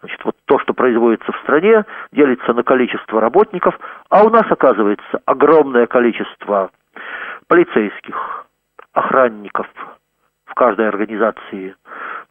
Значит, 0.00 0.24
вот 0.24 0.34
то, 0.46 0.58
что 0.60 0.72
производится 0.72 1.30
в 1.30 1.36
стране, 1.42 1.84
делится 2.10 2.54
на 2.54 2.62
количество 2.62 3.20
работников, 3.20 3.78
а 4.08 4.24
у 4.24 4.30
нас 4.30 4.44
оказывается 4.50 5.20
огромное 5.26 5.86
количество 5.86 6.70
полицейских, 7.48 8.46
охранников 8.94 9.66
в 10.46 10.54
каждой 10.54 10.88
организации, 10.88 11.74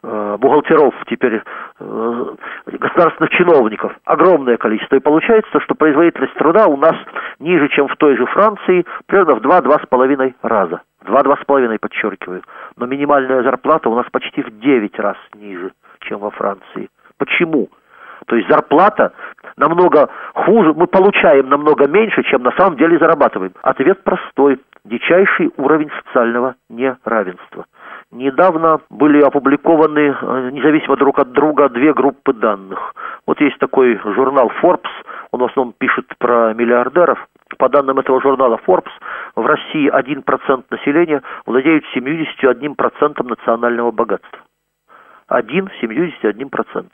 бухгалтеров, 0.01 0.93
теперь 1.07 1.41
э, 1.79 2.35
государственных 2.67 3.31
чиновников 3.31 3.93
огромное 4.05 4.57
количество. 4.57 4.95
И 4.95 4.99
получается, 4.99 5.59
что 5.59 5.75
производительность 5.75 6.33
труда 6.35 6.67
у 6.67 6.77
нас 6.77 6.95
ниже, 7.39 7.67
чем 7.69 7.87
в 7.87 7.95
той 7.97 8.15
же 8.15 8.25
Франции, 8.27 8.85
примерно 9.07 9.35
в 9.35 9.41
2-2,5 9.41 10.33
раза. 10.41 10.81
Два-два 11.05 11.37
с 11.37 11.45
половиной, 11.45 11.79
подчеркиваю. 11.79 12.43
Но 12.77 12.85
минимальная 12.85 13.43
зарплата 13.43 13.89
у 13.89 13.95
нас 13.95 14.05
почти 14.11 14.41
в 14.41 14.59
9 14.59 14.99
раз 14.99 15.17
ниже, 15.35 15.71
чем 16.01 16.19
во 16.19 16.29
Франции. 16.31 16.89
Почему? 17.17 17.69
То 18.29 18.35
есть 18.35 18.47
зарплата 18.47 19.11
намного 19.57 20.07
хуже, 20.35 20.73
мы 20.73 20.85
получаем 20.85 21.49
намного 21.49 21.87
меньше, 21.87 22.21
чем 22.23 22.43
на 22.43 22.51
самом 22.51 22.77
деле 22.77 22.99
зарабатываем. 22.99 23.53
Ответ 23.63 24.03
простой. 24.03 24.59
Дичайший 24.85 25.51
уровень 25.57 25.89
социального 26.05 26.55
неравенства. 26.69 27.65
Недавно 28.11 28.79
были 28.89 29.21
опубликованы 29.21 30.15
э, 30.21 30.49
независимо 30.53 30.95
друг 30.95 31.19
от 31.19 31.31
друга 31.31 31.69
две 31.69 31.93
группы 31.93 32.33
данных. 32.33 32.93
Вот 33.27 33.41
есть 33.41 33.57
такой 33.57 33.99
журнал 34.15 34.51
Forbes, 34.61 34.89
он 35.31 35.41
в 35.41 35.45
основном 35.45 35.73
пишет 35.77 36.05
про 36.17 36.53
миллиардеров. 36.53 37.27
По 37.57 37.67
данным 37.67 37.99
этого 37.99 38.21
журнала 38.21 38.59
Forbes, 38.65 38.91
в 39.35 39.45
России 39.45 39.91
1% 39.91 40.63
населения 40.69 41.21
владеют 41.45 41.83
71% 41.95 43.27
национального 43.27 43.91
богатства. 43.91 44.39
1 45.29 45.69
71%. 45.81 46.85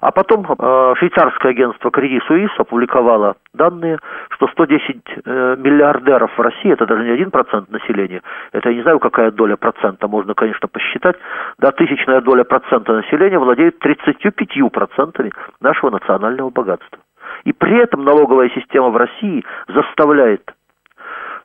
А 0.00 0.10
потом 0.12 0.46
э, 0.46 0.94
швейцарское 0.98 1.52
агентство 1.52 1.88
Credit 1.90 2.20
Suisse 2.28 2.56
опубликовало 2.58 3.36
данные, 3.54 3.98
что 4.30 4.48
110 4.48 4.96
э, 5.24 5.56
миллиардеров 5.58 6.30
в 6.36 6.40
России, 6.40 6.72
это 6.72 6.86
даже 6.86 7.04
не 7.04 7.22
1% 7.22 7.66
населения, 7.70 8.22
это 8.52 8.70
я 8.70 8.76
не 8.76 8.82
знаю, 8.82 8.98
какая 8.98 9.30
доля 9.30 9.56
процента, 9.56 10.08
можно, 10.08 10.34
конечно, 10.34 10.68
посчитать, 10.68 11.16
да, 11.58 11.72
тысячная 11.72 12.20
доля 12.20 12.44
процента 12.44 12.92
населения 12.92 13.38
владеет 13.38 13.84
35% 13.84 15.32
нашего 15.60 15.90
национального 15.90 16.50
богатства. 16.50 16.98
И 17.44 17.52
при 17.52 17.78
этом 17.78 18.04
налоговая 18.04 18.50
система 18.50 18.90
в 18.90 18.96
России 18.96 19.44
заставляет 19.68 20.52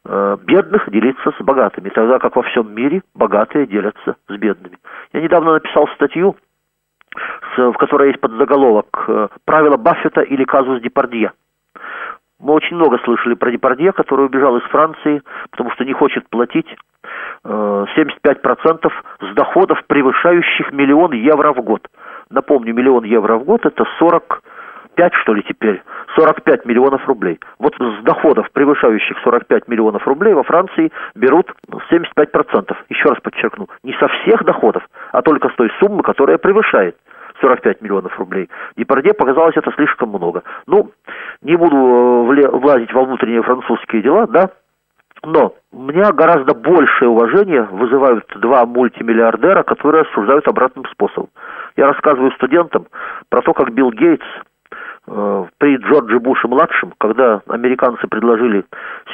бедных 0.06 0.90
делиться 0.92 1.32
с 1.32 1.44
богатыми, 1.44 1.90
тогда 1.90 2.20
как 2.20 2.36
во 2.36 2.44
всем 2.44 2.74
мире 2.76 3.02
богатые 3.16 3.66
делятся 3.66 4.16
с 4.28 4.38
бедными. 4.38 4.78
Я 5.14 5.22
недавно 5.22 5.54
написал 5.54 5.88
статью, 5.96 6.36
в 7.58 7.74
которой 7.74 8.10
есть 8.10 8.20
подзаголовок 8.20 9.06
э, 9.08 9.28
«Правила 9.46 9.78
Баффета 9.78 10.22
или 10.22 10.44
казус 10.44 10.82
Депардье». 10.82 11.32
Мы 12.40 12.54
очень 12.54 12.76
много 12.76 12.98
слышали 13.00 13.34
про 13.34 13.50
Депардье, 13.50 13.94
который 13.94 14.26
убежал 14.26 14.58
из 14.58 14.64
Франции, 14.64 15.22
потому 15.52 15.72
что 15.72 15.86
не 15.86 15.94
хочет 15.94 16.28
платить 16.30 16.68
75% 17.46 18.80
э, 18.84 18.90
с 19.22 19.36
доходов, 19.36 19.82
превышающих 19.88 20.72
миллион 20.74 21.14
евро 21.14 21.54
в 21.54 21.62
год. 21.62 21.88
Напомню, 22.30 22.74
миллион 22.74 23.06
евро 23.06 23.38
в 23.38 23.46
год– 23.46 23.62
это 23.66 23.86
40 24.00 24.42
5, 24.96 25.14
что 25.22 25.34
ли, 25.34 25.44
теперь, 25.44 25.82
45 26.16 26.66
миллионов 26.66 27.06
рублей. 27.08 27.40
Вот 27.60 27.76
с 27.76 28.04
доходов, 28.04 28.50
превышающих 28.52 29.18
45 29.24 29.68
миллионов 29.68 30.08
рублей, 30.08 30.34
во 30.34 30.44
Франции 30.44 30.92
берут 31.16 31.52
75%. 31.92 32.76
Еще 32.90 33.10
раз 33.10 33.20
подчеркну, 33.22 33.68
не 33.84 33.94
со 33.94 34.08
всех 34.08 34.44
доходов, 34.44 34.84
а 35.12 35.22
только 35.22 35.50
с 35.50 35.56
той 35.56 35.72
суммы, 35.80 36.04
которая 36.04 36.38
превышает 36.38 36.98
45 37.42 37.82
миллионов 37.82 38.18
рублей. 38.18 38.50
Депарде 38.78 39.14
показалось 39.14 39.58
это 39.58 39.72
слишком 39.74 40.10
много. 40.10 40.44
Ну, 40.68 40.92
не 41.42 41.56
буду 41.56 41.76
э, 41.76 42.50
влазить 42.50 42.94
во 42.94 43.04
внутренние 43.04 43.44
французские 43.44 44.02
дела, 44.02 44.28
да, 44.28 44.50
но 45.24 45.56
у 45.72 45.82
меня 45.82 46.12
гораздо 46.12 46.54
большее 46.54 47.10
уважение 47.10 47.64
вызывают 47.64 48.26
два 48.38 48.66
мультимиллиардера, 48.66 49.64
которые 49.64 50.04
осуждают 50.04 50.48
обратным 50.48 50.86
способом. 50.86 51.30
Я 51.76 51.88
рассказываю 51.88 52.32
студентам 52.34 52.88
про 53.30 53.42
то, 53.42 53.54
как 53.54 53.74
Билл 53.74 53.92
Гейтс 53.92 54.26
при 55.06 55.78
Джордже 55.78 56.20
Буше-младшем, 56.20 56.94
когда 56.98 57.42
американцы 57.48 58.08
предложили 58.08 58.66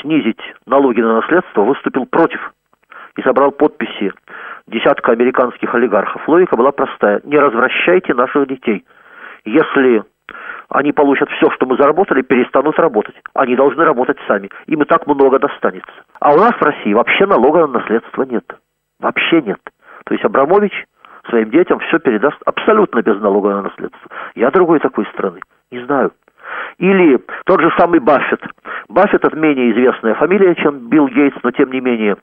снизить 0.02 0.42
налоги 0.66 1.02
на 1.02 1.16
наследство, 1.16 1.64
выступил 1.64 2.06
против 2.06 2.54
и 3.18 3.22
собрал 3.22 3.52
подписи 3.52 4.14
десятка 4.68 5.12
американских 5.12 5.74
олигархов. 5.76 6.28
Логика 6.28 6.56
была 6.56 6.72
простая. 6.72 7.22
Не 7.24 7.38
развращайте 7.38 8.14
наших 8.14 8.48
детей. 8.48 8.86
Если 9.44 10.04
они 10.70 10.94
получат 10.94 11.30
все, 11.32 11.50
что 11.52 11.66
мы 11.66 11.76
заработали, 11.76 12.22
перестанут 12.22 12.80
работать. 12.80 13.16
Они 13.34 13.56
должны 13.56 13.84
работать 13.84 14.18
сами. 14.28 14.50
Им 14.68 14.84
и 14.84 14.86
так 14.86 15.06
много 15.08 15.40
достанется. 15.40 15.92
А 16.20 16.34
у 16.34 16.38
нас 16.38 16.54
в 16.54 16.62
России 16.62 16.94
вообще 16.94 17.26
налога 17.26 17.68
на 17.68 17.80
наследство 17.80 18.24
нет. 18.24 18.46
Вообще 19.00 19.42
нет. 19.42 19.60
То 20.06 20.14
есть 20.14 20.24
Абрамович 20.24 20.86
своим 21.30 21.50
детям 21.50 21.80
все 21.80 22.00
передаст 22.00 22.38
абсолютно 22.46 23.02
без 23.02 23.20
налога 23.20 23.50
на 23.50 23.62
наследство. 23.64 24.10
Я 24.36 24.52
другой 24.52 24.80
такой 24.80 25.06
страны. 25.08 25.42
Не 25.72 25.86
знаю. 25.86 26.12
Или 26.78 27.20
тот 27.46 27.62
же 27.62 27.72
самый 27.78 28.00
Баффет. 28.00 28.42
Баффет– 28.90 29.24
это 29.24 29.36
менее 29.38 29.72
известная 29.72 30.16
фамилия, 30.16 30.56
чем 30.56 30.90
Билл 30.90 31.08
Гейтс, 31.08 31.38
но 31.44 31.52
тем 31.52 31.72
не 31.72 31.80
менее 31.80 32.18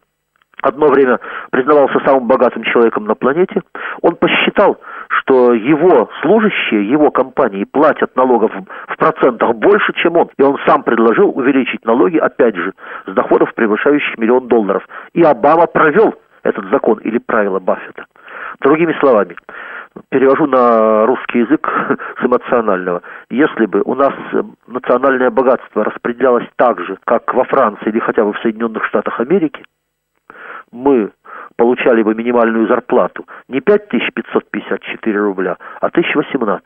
одно 0.62 0.88
время 0.88 1.20
признавался 1.50 2.00
самым 2.04 2.26
богатым 2.26 2.62
человеком 2.64 3.04
на 3.04 3.14
планете. 3.14 3.62
Он 4.02 4.16
посчитал, 4.16 4.78
что 5.08 5.54
его 5.54 6.10
служащие, 6.20 6.90
его 6.90 7.10
компании 7.10 7.64
платят 7.64 8.14
налогов 8.16 8.52
в 8.88 8.96
процентах 8.96 9.54
больше, 9.54 9.92
чем 9.94 10.16
он. 10.16 10.30
И 10.36 10.42
он 10.42 10.58
сам 10.66 10.82
предложил 10.82 11.30
увеличить 11.30 11.84
налоги, 11.84 12.18
опять 12.18 12.56
же, 12.56 12.72
с 13.06 13.12
доходов, 13.12 13.54
превышающих 13.54 14.18
миллион 14.18 14.48
долларов. 14.48 14.86
И 15.14 15.22
Обама 15.22 15.66
провел 15.66 16.14
этот 16.42 16.68
закон 16.70 16.98
или 16.98 17.18
правило 17.18 17.60
Баффета. 17.60 18.06
Другими 18.60 18.94
словами, 19.00 19.36
перевожу 20.08 20.46
на 20.46 21.06
русский 21.06 21.40
язык 21.40 21.66
с 22.20 22.24
эмоционального. 22.24 23.02
Если 23.30 23.66
бы 23.66 23.82
у 23.84 23.94
нас 23.94 24.12
национальное 24.66 25.30
богатство 25.30 25.84
распределялось 25.84 26.46
так 26.56 26.80
же, 26.80 26.98
как 27.04 27.34
во 27.34 27.44
Франции 27.44 27.88
или 27.88 27.98
хотя 27.98 28.24
бы 28.24 28.32
в 28.32 28.38
Соединенных 28.40 28.84
Штатах 28.86 29.20
Америки, 29.20 29.64
мы 30.70 31.10
получали 31.56 32.02
бы 32.02 32.14
минимальную 32.14 32.68
зарплату 32.68 33.26
не 33.48 33.60
5554 33.60 35.18
рубля, 35.18 35.56
а 35.80 35.86
1018. 35.86 36.64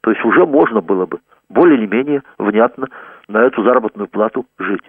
То 0.00 0.10
есть 0.10 0.24
уже 0.24 0.46
можно 0.46 0.80
было 0.80 1.06
бы 1.06 1.18
более 1.48 1.78
или 1.78 1.86
менее 1.86 2.22
внятно 2.38 2.88
на 3.28 3.38
эту 3.38 3.64
заработную 3.64 4.08
плату 4.08 4.46
жить. 4.58 4.82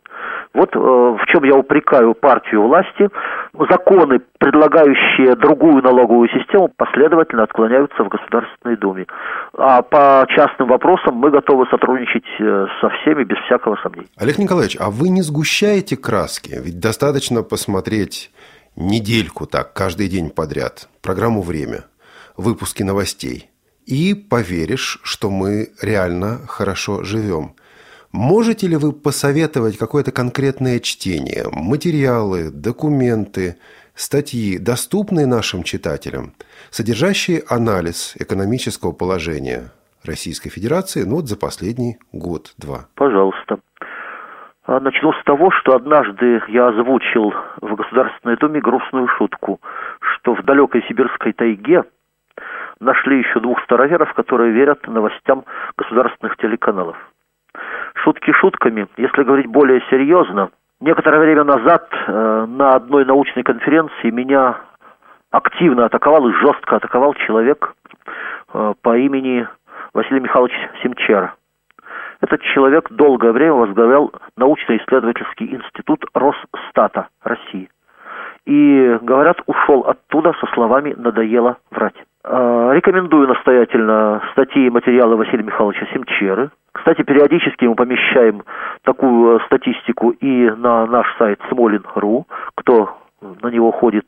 Вот 0.54 0.76
э, 0.76 0.80
в 0.80 1.21
чем 1.28 1.43
я 1.43 1.56
упрекаю 1.56 2.13
партию 2.13 2.63
власти. 2.67 3.10
Законы, 3.69 4.21
предлагающие 4.38 5.36
другую 5.36 5.82
налоговую 5.82 6.30
систему, 6.30 6.71
последовательно 6.76 7.43
отклоняются 7.43 8.04
в 8.04 8.10
Государственной 8.10 8.78
Думе. 8.78 9.06
А 9.58 9.82
по 9.82 10.26
частным 10.30 10.67
вопросам 10.69 11.15
мы 11.15 11.32
готовы 11.32 11.65
сотрудничать 11.67 12.26
э, 12.39 12.67
со 12.80 12.89
всеми 12.89 13.23
без 13.23 13.38
всякого 13.45 13.76
сомнения. 13.78 14.10
Олег 14.17 14.38
Николаевич, 14.38 14.78
а 14.80 14.91
вы 14.91 15.10
не 15.10 15.23
сгущаете 15.23 15.97
краски? 15.97 16.60
Ведь 16.63 16.80
достаточно 16.80 17.41
посмотреть 17.41 18.32
недельку 18.76 19.47
так, 19.47 19.73
каждый 19.73 20.08
день 20.10 20.30
подряд, 20.30 20.88
программу 21.02 21.41
«Время», 21.41 21.86
выпуски 22.38 22.84
новостей. 22.84 23.50
И 23.88 24.13
поверишь, 24.13 25.00
что 25.02 25.32
мы 25.32 25.69
реально 25.82 26.45
хорошо 26.47 27.04
живем– 27.04 27.54
Можете 28.12 28.67
ли 28.67 28.78
вы 28.78 28.93
посоветовать 28.93 29.78
какое-то 29.78 30.12
конкретное 30.12 30.80
чтение, 30.80 31.46
материалы, 31.52 32.52
документы, 32.52 33.58
статьи, 33.96 34.58
доступные 34.58 35.28
нашим 35.28 35.63
читателям, 35.63 36.34
содержащие 36.70 37.43
анализ 37.50 38.15
экономического 38.17 38.91
положения 38.91 39.72
Российской 40.06 40.50
Федерации 40.50 41.04
ну, 41.04 41.15
вот 41.15 41.28
за 41.28 41.38
последний 41.38 41.98
год-два? 42.13 42.88
Пожалуйста. 42.96 43.60
А, 44.65 44.80
начну 44.80 45.13
с 45.13 45.24
того, 45.24 45.52
что 45.52 45.76
однажды 45.76 46.41
я 46.48 46.70
озвучил 46.70 47.34
в 47.62 47.76
Государственной 47.76 48.38
Думе 48.38 48.62
грустную 48.62 49.08
шутку, 49.17 49.60
что 50.00 50.36
в 50.36 50.43
далекой 50.43 50.84
сибирской 50.88 51.34
тайге 51.34 51.84
нашли 52.80 53.20
еще 53.20 53.39
двух 53.39 53.62
староверов, 53.63 54.13
которые 54.13 54.54
верят 54.54 54.88
новостям 54.88 55.46
государственных 55.78 56.38
телеканалов. 56.38 56.98
Шутки 58.08 58.32
шутками, 58.32 58.88
если 58.96 59.24
говорить 59.24 59.48
более 59.48 59.82
серьезно, 59.89 60.50
некоторое 60.80 61.20
время 61.20 61.43
назад 61.43 61.89
э, 61.91 62.46
на 62.48 62.70
одной 62.76 63.04
научной 63.04 63.43
конференции 63.43 64.12
меня 64.12 64.62
активно 65.30 65.84
атаковал 65.84 66.26
и 66.30 66.34
жестко 66.36 66.78
атаковал 66.78 67.15
человек 67.15 67.74
э, 68.54 68.74
по 68.82 68.98
имени 68.98 69.46
Василий 69.93 70.22
Михайлович 70.22 70.54
Семчера. 70.82 71.36
Этот 72.22 72.41
человек 72.43 72.89
долгое 72.91 73.34
время 73.34 73.56
возглавлял 73.56 74.13
научно-исследовательский 74.38 75.54
институт 75.54 76.06
Росстата 76.13 77.10
России. 77.24 77.70
И, 78.46 79.00
говорят, 79.02 79.41
ушел 79.48 79.82
оттуда 79.82 80.32
со 80.39 80.48
словами 80.54 80.93
«надоело 80.98 81.58
врать». 81.72 82.02
Э, 82.24 82.72
рекомендую 82.74 83.28
настоятельно 83.28 84.22
статьи 84.32 84.65
и 84.65 84.70
материалы 84.70 85.17
Василия 85.17 85.43
Михайловича 85.43 85.88
Семчеры. 85.93 86.52
Кстати, 86.78 87.02
периодически 87.02 87.66
мы 87.66 87.76
помещаем 87.76 88.44
такую 88.84 89.38
э, 89.38 89.46
статистику 89.46 90.12
и 90.12 90.50
на 90.52 90.86
наш 90.86 91.08
сайт 91.18 91.40
smolin.ru. 91.50 92.26
Кто 92.56 92.98
на 93.42 93.48
него 93.48 93.72
ходит, 93.72 94.06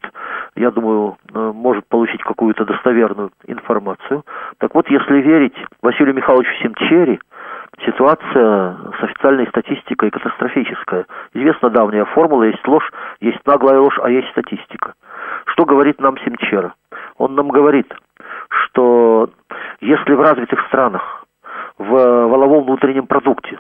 я 0.56 0.70
думаю, 0.70 1.18
э, 1.34 1.52
может 1.54 1.88
получить 1.88 2.22
какую-то 2.22 2.66
достоверную 2.66 3.32
информацию. 3.48 4.24
Так 4.60 4.76
вот, 4.76 4.88
если 4.90 5.16
верить 5.16 5.56
Василию 5.82 6.14
Михайловичу 6.14 6.52
Симчери, 6.62 7.20
ситуация 7.84 8.78
с 9.00 9.04
официальной 9.04 9.48
статистикой 9.48 10.12
катастрофическая. 10.12 11.08
Известна 11.34 11.72
давняя 11.72 12.06
формула, 12.06 12.44
есть 12.44 12.68
ложь, 12.68 12.90
есть 13.20 13.40
наглая 13.48 13.80
ложь, 13.80 13.98
а 14.02 14.12
есть 14.12 14.30
статистика. 14.30 14.94
Что 15.46 15.66
говорит 15.66 16.00
нам 16.00 16.18
Симчера? 16.20 16.74
Он 17.18 17.34
нам 17.34 17.50
говорит, 17.50 17.92
что 18.50 19.30
если 19.82 20.14
в 20.14 20.22
развитых 20.22 20.60
странах 20.68 21.19
в 21.80 22.28
воловом 22.28 22.66
внутреннем 22.66 23.08
продукте 23.08 23.60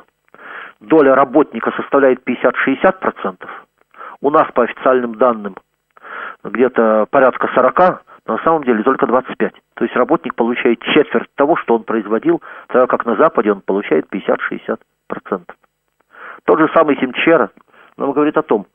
доля 0.79 1.15
работника 1.15 1.71
составляет 1.71 2.21
50-60%, 2.27 3.47
у 4.21 4.29
нас 4.29 4.47
по 4.53 4.63
официальным 4.63 5.15
данным 5.15 5.55
где-то 6.43 7.07
порядка 7.09 7.49
40, 7.53 8.03
но 8.27 8.37
на 8.37 8.43
самом 8.43 8.63
деле 8.63 8.83
только 8.83 9.07
25. 9.07 9.53
То 9.73 9.83
есть 9.83 9.95
работник 9.95 10.35
получает 10.35 10.81
четверть 10.81 11.29
того, 11.35 11.55
что 11.57 11.75
он 11.75 11.83
производил, 11.83 12.41
тогда 12.67 12.87
как 12.87 13.05
на 13.05 13.15
Западе 13.15 13.51
он 13.51 13.61
получает 13.61 14.07
50-60%. 14.13 14.77
Тот 16.45 16.59
же 16.59 16.69
самый 16.73 16.97
Симчера 16.97 17.49
нам 17.97 18.11
говорит 18.11 18.37
о 18.37 18.43
том, 18.43 18.67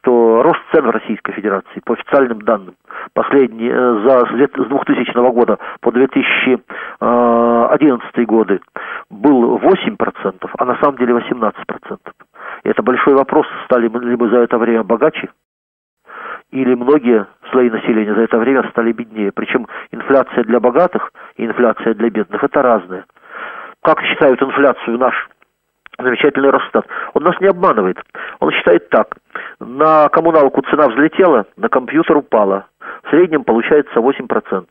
что 0.00 0.42
рост 0.42 0.60
цен 0.72 0.86
в 0.86 0.90
Российской 0.90 1.32
Федерации, 1.32 1.80
по 1.84 1.94
официальным 1.94 2.42
данным, 2.42 2.74
последний, 3.12 3.68
э, 3.68 4.00
за, 4.06 4.26
с 4.26 4.30
2000 4.30 5.32
года 5.32 5.58
по 5.80 5.90
2011 5.92 8.26
годы 8.26 8.60
был 9.10 9.58
8%, 9.58 10.50
а 10.58 10.64
на 10.64 10.76
самом 10.80 10.96
деле 10.96 11.12
18%. 11.14 11.52
И 12.64 12.68
это 12.68 12.82
большой 12.82 13.14
вопрос, 13.14 13.46
стали 13.64 13.88
ли 13.88 14.16
мы 14.16 14.28
за 14.30 14.38
это 14.38 14.58
время 14.58 14.82
богаче, 14.82 15.28
или 16.50 16.74
многие 16.74 17.28
слои 17.50 17.70
населения 17.70 18.14
за 18.14 18.22
это 18.22 18.38
время 18.38 18.68
стали 18.70 18.90
беднее. 18.92 19.30
Причем 19.32 19.68
инфляция 19.92 20.44
для 20.44 20.60
богатых 20.60 21.12
и 21.36 21.46
инфляция 21.46 21.94
для 21.94 22.10
бедных– 22.10 22.44
это 22.44 22.62
разные. 22.62 23.04
Как 23.82 24.02
считают 24.02 24.42
инфляцию 24.42 24.98
наш 24.98 25.14
замечательный 26.02 26.50
Росстат? 26.50 26.86
Он 27.14 27.22
нас 27.22 27.38
не 27.40 27.48
обманывает. 27.48 27.98
Он 28.40 28.50
считает 28.50 28.88
так. 28.90 29.16
На 29.58 30.08
коммуналку 30.08 30.62
цена 30.62 30.88
взлетела, 30.88 31.46
на 31.56 31.68
компьютер 31.68 32.16
упала. 32.16 32.66
В 33.04 33.10
среднем 33.10 33.44
получается 33.44 33.98
8%. 33.98 34.66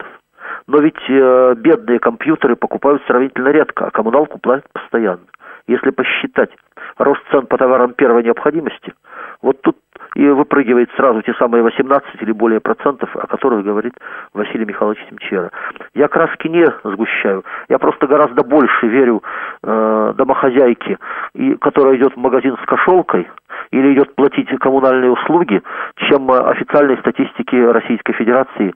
Но 0.68 0.78
ведь 0.80 1.10
э, 1.10 1.56
бедные 1.58 2.00
компьютеры 2.00 2.56
покупают 2.56 3.02
сравнительно 3.08 3.50
редко, 3.50 3.88
а 3.88 3.92
коммуналку 3.92 4.40
платят 4.40 4.72
постоянно. 4.72 5.26
Если 5.68 5.90
посчитать 5.92 6.52
рост 6.98 7.22
цен 7.32 7.48
по 7.48 7.58
товарам 7.58 7.94
первой 7.94 8.24
необходимости, 8.24 8.94
вот 9.42 9.62
тут 9.62 9.78
и 10.20 10.28
выпрыгивает 10.28 10.90
сразу 10.98 11.22
те 11.22 11.34
самые 11.36 11.64
18 11.64 12.22
или 12.22 12.34
более 12.34 12.60
процентов, 12.60 13.10
о 13.16 13.26
которых 13.28 13.64
говорит 13.64 13.94
Василий 14.34 14.66
Михайлович 14.66 15.00
Семчера. 15.10 15.50
Я 15.94 16.10
краски 16.10 16.48
не 16.50 16.66
сгущаю, 16.84 17.46
я 17.70 17.80
просто 17.80 18.06
гораздо 18.06 18.44
больше 18.44 18.88
верю 18.88 19.24
э, 19.64 20.14
домохозяйке, 20.18 20.98
и, 21.36 21.56
которая 21.56 21.96
идет 21.96 22.16
в 22.16 22.18
магазин 22.18 22.58
с 22.62 22.66
кошелкой 22.66 23.30
или 23.72 23.94
идет 23.94 24.14
платить 24.16 24.50
коммунальные 24.60 25.12
услуги, 25.12 25.62
чем 26.10 26.30
официальной 26.30 26.98
статистики 26.98 27.56
Российской 27.56 28.12
Федерации, 28.14 28.74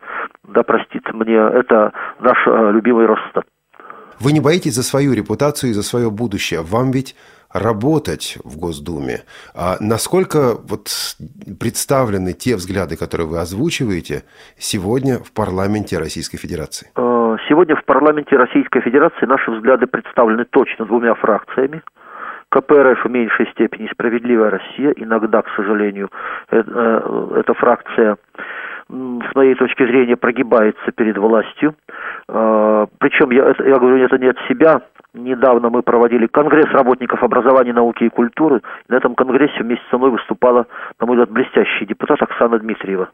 да 0.48 0.64
простит 0.64 1.14
мне 1.14 1.36
это 1.36 1.92
наш 2.22 2.38
э, 2.48 2.72
любимый 2.72 3.06
Росстат. 3.06 3.44
Вы 4.22 4.32
не 4.32 4.40
боитесь 4.40 4.76
за 4.76 4.84
свою 4.84 5.14
репутацию 5.14 5.72
и 5.72 5.74
за 5.74 5.84
свое 5.84 6.10
будущее. 6.10 6.62
Вам 6.62 6.92
ведь 6.92 7.16
работать 7.54 8.38
в 8.44 8.60
Госдуме. 8.60 9.24
А 9.56 9.78
насколько 9.80 10.56
вот 10.68 10.90
представлены 11.60 12.34
те 12.34 12.56
взгляды, 12.56 12.98
которые 12.98 13.28
вы 13.28 13.40
озвучиваете 13.40 14.24
сегодня 14.58 15.20
в 15.20 15.32
парламенте 15.32 15.98
Российской 15.98 16.38
Федерации? 16.38 16.88
Э, 16.96 17.38
сегодня 17.48 17.76
в 17.76 17.86
парламенте 17.86 18.36
Российской 18.36 18.82
Федерации 18.82 19.26
наши 19.26 19.52
взгляды 19.52 19.88
представлены 19.88 20.46
точно 20.46 20.86
двумя 20.86 21.14
фракциями. 21.14 21.82
КПРФ 22.50 23.06
в 23.06 23.10
меньшей 23.10 23.48
степени 23.52 23.90
«Справедливая 23.92 24.52
Россия». 24.52 24.94
Иногда, 24.98 25.42
к 25.42 25.50
сожалению, 25.56 26.10
э, 26.52 26.62
э, 26.66 27.38
эта 27.40 27.54
фракция 27.54 28.18
с 28.90 29.36
моей 29.36 29.56
точки 29.56 29.84
зрения, 29.88 30.18
прогибается 30.18 30.92
перед 30.92 31.18
властью. 31.18 31.74
Причем, 32.28 33.32
я, 33.32 33.56
я 33.66 33.80
говорю 33.80 33.98
это 34.06 34.18
не 34.18 34.28
от 34.28 34.38
себя, 34.48 34.82
Недавно 35.14 35.70
мы 35.70 35.84
проводили 35.84 36.26
конгресс 36.26 36.66
работников 36.72 37.22
образования, 37.22 37.72
науки 37.72 38.04
и 38.04 38.10
культуры. 38.10 38.62
На 38.88 38.96
этом 38.96 39.14
конгрессе 39.14 39.62
вместе 39.62 39.86
со 39.92 40.00
мной 40.00 40.10
выступала, 40.10 40.66
на 41.00 41.06
мой 41.06 41.18
взгляд, 41.18 41.30
блестящий 41.30 41.86
депутат 41.86 42.20
Оксана 42.22 42.58
Дмитриева. 42.58 43.10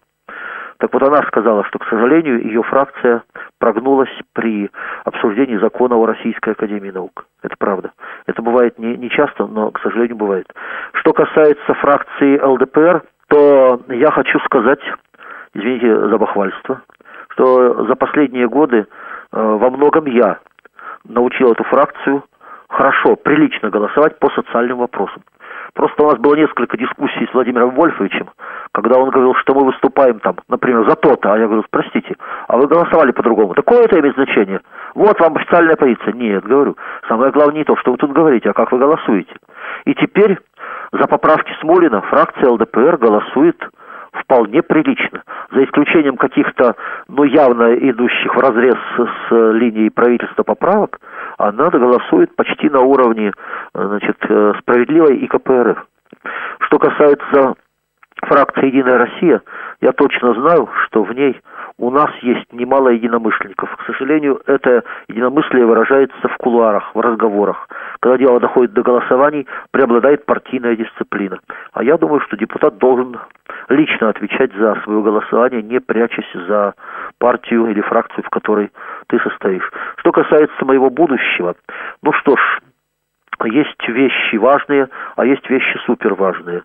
Так 0.77 0.93
вот, 0.93 1.03
она 1.03 1.21
сказала, 1.23 1.65
что, 1.65 1.77
к 1.77 1.85
сожалению, 1.89 2.41
ее 2.41 2.63
фракция 2.63 3.23
прогнулась 3.59 4.09
при 4.31 4.71
обсуждении 5.03 5.57
закона 5.57 5.97
о 5.97 6.05
Российской 6.05 6.51
Академии 6.51 6.89
Наук. 6.89 7.25
Это 7.43 7.55
правда. 7.59 7.91
Это 8.27 8.41
бывает 8.41 8.79
не, 8.79 8.95
не 8.95 9.09
часто, 9.09 9.45
но, 9.45 9.71
к 9.71 9.81
сожалению, 9.81 10.15
бывает. 10.15 10.47
Что 10.93 11.11
касается 11.11 11.73
фракции 11.73 12.39
ЛДПР, 12.39 13.03
то 13.27 13.81
я 13.89 14.09
хочу 14.11 14.39
сказать, 14.39 14.79
извините 15.53 16.07
за 16.07 16.17
бахвальство, 16.17 16.81
что 17.31 17.85
за 17.85 17.95
последние 17.95 18.47
годы 18.47 18.77
э, 18.77 18.85
во 19.31 19.69
многом 19.69 20.05
я 20.05 20.39
научил 21.07 21.51
эту 21.51 21.63
фракцию 21.63 22.23
хорошо, 22.69 23.15
прилично 23.15 23.69
голосовать 23.69 24.19
по 24.19 24.29
социальным 24.31 24.77
вопросам. 24.77 25.23
Просто 25.73 26.03
у 26.03 26.07
нас 26.07 26.19
было 26.19 26.35
несколько 26.35 26.77
дискуссий 26.77 27.27
с 27.29 27.33
Владимиром 27.33 27.71
Вольфовичем, 27.71 28.29
когда 28.71 28.99
он 28.99 29.09
говорил, 29.09 29.35
что 29.35 29.53
мы 29.53 29.65
выступаем 29.65 30.19
там, 30.19 30.35
например, 30.47 30.87
за 30.89 30.95
то-то, 30.95 31.33
а 31.33 31.37
я 31.37 31.45
говорю, 31.45 31.63
простите, 31.69 32.15
а 32.47 32.57
вы 32.57 32.67
голосовали 32.67 33.11
по-другому. 33.11 33.53
Такое 33.53 33.83
это 33.83 33.99
имеет 33.99 34.15
значение? 34.15 34.61
Вот 34.95 35.19
вам 35.19 35.37
официальная 35.37 35.75
позиция. 35.75 36.13
Нет, 36.13 36.43
говорю, 36.43 36.75
самое 37.07 37.31
главное 37.31 37.57
не 37.57 37.63
то, 37.63 37.75
что 37.77 37.91
вы 37.91 37.97
тут 37.97 38.11
говорите, 38.11 38.49
а 38.49 38.53
как 38.53 38.71
вы 38.71 38.79
голосуете. 38.79 39.33
И 39.85 39.93
теперь 39.93 40.37
за 40.91 41.07
поправки 41.07 41.51
Смолина 41.61 42.01
фракция 42.01 42.49
ЛДПР 42.49 42.97
голосует 42.97 43.63
вполне 44.21 44.61
прилично. 44.61 45.23
За 45.51 45.63
исключением 45.63 46.17
каких-то, 46.17 46.75
ну, 47.07 47.23
явно 47.23 47.73
идущих 47.75 48.35
в 48.35 48.39
разрез 48.39 48.77
с, 48.97 49.31
линией 49.31 49.89
правительства 49.89 50.43
поправок, 50.43 50.99
она 51.37 51.69
голосует 51.69 52.35
почти 52.35 52.69
на 52.69 52.81
уровне, 52.81 53.31
значит, 53.73 54.17
э, 54.27 54.53
справедливой 54.59 55.17
и 55.17 55.27
КПРФ. 55.27 55.85
Что 56.59 56.79
касается 56.79 57.55
фракции 58.23 58.67
«Единая 58.67 58.97
Россия», 58.97 59.41
я 59.81 59.91
точно 59.93 60.33
знаю, 60.33 60.69
что 60.85 61.03
в 61.03 61.13
ней 61.13 61.39
у 61.79 61.91
нас 61.91 62.11
есть 62.21 62.51
немало 62.51 62.89
единомышленников. 62.89 63.73
К 63.77 63.85
сожалению, 63.85 64.41
это 64.45 64.83
единомыслие 65.07 65.65
выражается 65.65 66.27
в 66.27 66.37
кулуарах, 66.37 66.93
в 66.93 66.99
разговорах. 66.99 67.69
Когда 68.01 68.17
дело 68.17 68.39
доходит 68.39 68.73
до 68.73 68.83
голосований, 68.83 69.47
преобладает 69.71 70.25
партийная 70.25 70.75
дисциплина. 70.75 71.39
А 71.71 71.83
я 71.83 71.97
думаю, 71.97 72.19
что 72.21 72.35
депутат 72.35 72.77
должен 72.77 73.17
лично 73.69 74.09
отвечать 74.09 74.53
за 74.55 74.75
свое 74.83 75.01
голосование, 75.01 75.61
не 75.61 75.79
прячась 75.79 76.29
за 76.47 76.73
партию 77.17 77.67
или 77.67 77.79
фракцию, 77.81 78.25
в 78.25 78.29
которой 78.29 78.71
ты 79.07 79.17
состоишь. 79.19 79.71
Что 79.97 80.11
касается 80.11 80.65
моего 80.65 80.89
будущего, 80.89 81.55
ну 82.03 82.11
что 82.11 82.35
ж, 82.35 82.59
есть 83.45 83.87
вещи 83.87 84.35
важные, 84.35 84.89
а 85.15 85.25
есть 85.25 85.49
вещи 85.49 85.79
суперважные. 85.85 86.63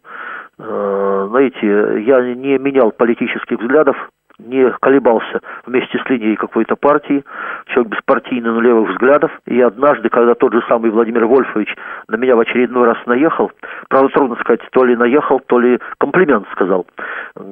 Э, 0.59 1.27
знаете, 1.31 2.03
я 2.03 2.21
не 2.35 2.59
менял 2.59 2.91
политических 2.91 3.61
взглядов, 3.61 3.97
не 4.39 4.71
колебался 4.81 5.41
вместе 5.67 5.99
с 5.99 6.11
линией 6.11 6.37
какой-то 6.37 6.77
партии, 6.77 7.25
человек 7.67 7.93
беспартийный, 7.93 8.51
но 8.51 8.61
левых 8.61 8.91
взглядов. 8.91 9.31
И 9.47 9.61
однажды, 9.61 10.09
когда 10.09 10.35
тот 10.35 10.53
же 10.53 10.63
самый 10.69 10.91
Владимир 10.91 11.27
Вольфович 11.27 11.75
на 12.09 12.17
меня 12.17 12.37
в 12.37 12.41
очередной 12.41 12.87
раз 12.87 12.99
наехал, 13.07 13.53
правда, 13.89 14.09
трудно 14.09 14.37
сказать, 14.37 14.61
то 14.73 14.85
ли 14.85 14.97
наехал, 14.97 15.41
то 15.41 15.59
ли 15.59 15.79
комплимент 15.99 16.47
сказал. 16.53 16.87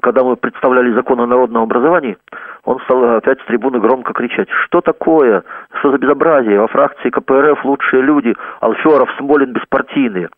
Когда 0.03 0.25
мы 0.25 0.37
представляли 0.37 0.93
закон 0.93 1.21
о 1.21 1.27
народном 1.27 1.63
образовании, 1.63 2.17
он 2.65 2.81
стал 2.81 3.17
опять 3.17 3.41
с 3.41 3.45
трибуны 3.47 3.81
громко 3.81 4.13
кричать, 4.13 4.49
что 4.67 4.81
такое, 4.81 5.43
что 5.79 5.91
за 5.91 5.99
безобразие, 5.99 6.61
во 6.61 6.69
фракции 6.69 7.11
КПРФ 7.11 7.65
лучшие 7.65 8.03
люди, 8.03 8.35
Алферов, 8.61 9.09
Смолин 9.19 9.53
беспартийные. 9.53 10.29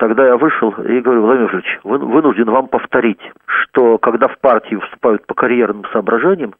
Тогда 0.00 0.26
я 0.26 0.38
вышел 0.38 0.70
и 0.70 1.00
говорю, 1.00 1.20
Владимир 1.20 1.54
Ильич, 1.54 1.78
вынужден 1.84 2.50
вам 2.50 2.68
повторить, 2.68 3.20
что 3.44 3.98
когда 3.98 4.28
в 4.28 4.38
партии 4.38 4.76
вступают 4.76 5.26
по 5.26 5.34
карьерным 5.34 5.84
соображениям, 5.92 6.54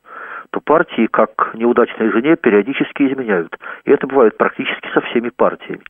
то 0.50 0.60
партии, 0.60 1.08
как 1.10 1.54
неудачной 1.54 2.10
жене, 2.10 2.36
периодически 2.36 3.04
изменяют. 3.04 3.56
И 3.86 3.92
это 3.92 4.06
бывает 4.06 4.36
практически 4.36 4.90
со 4.92 5.00
всеми 5.00 5.30
партиями. 5.30 5.80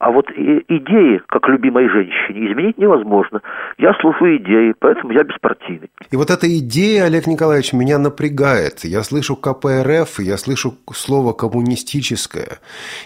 А 0.00 0.10
вот 0.10 0.30
идеи, 0.30 1.20
как 1.28 1.46
любимой 1.46 1.86
женщине, 1.90 2.50
изменить 2.50 2.78
невозможно. 2.78 3.42
Я 3.76 3.92
служу 4.00 4.34
идеи, 4.38 4.74
поэтому 4.78 5.12
я 5.12 5.24
беспартийный. 5.24 5.90
И 6.10 6.16
вот 6.16 6.30
эта 6.30 6.46
идея, 6.58 7.04
Олег 7.04 7.26
Николаевич, 7.26 7.74
меня 7.74 7.98
напрягает. 7.98 8.84
Я 8.84 9.02
слышу 9.02 9.36
КПРФ, 9.36 10.20
я 10.20 10.38
слышу 10.38 10.74
слово 10.94 11.34
«коммунистическое». 11.34 12.60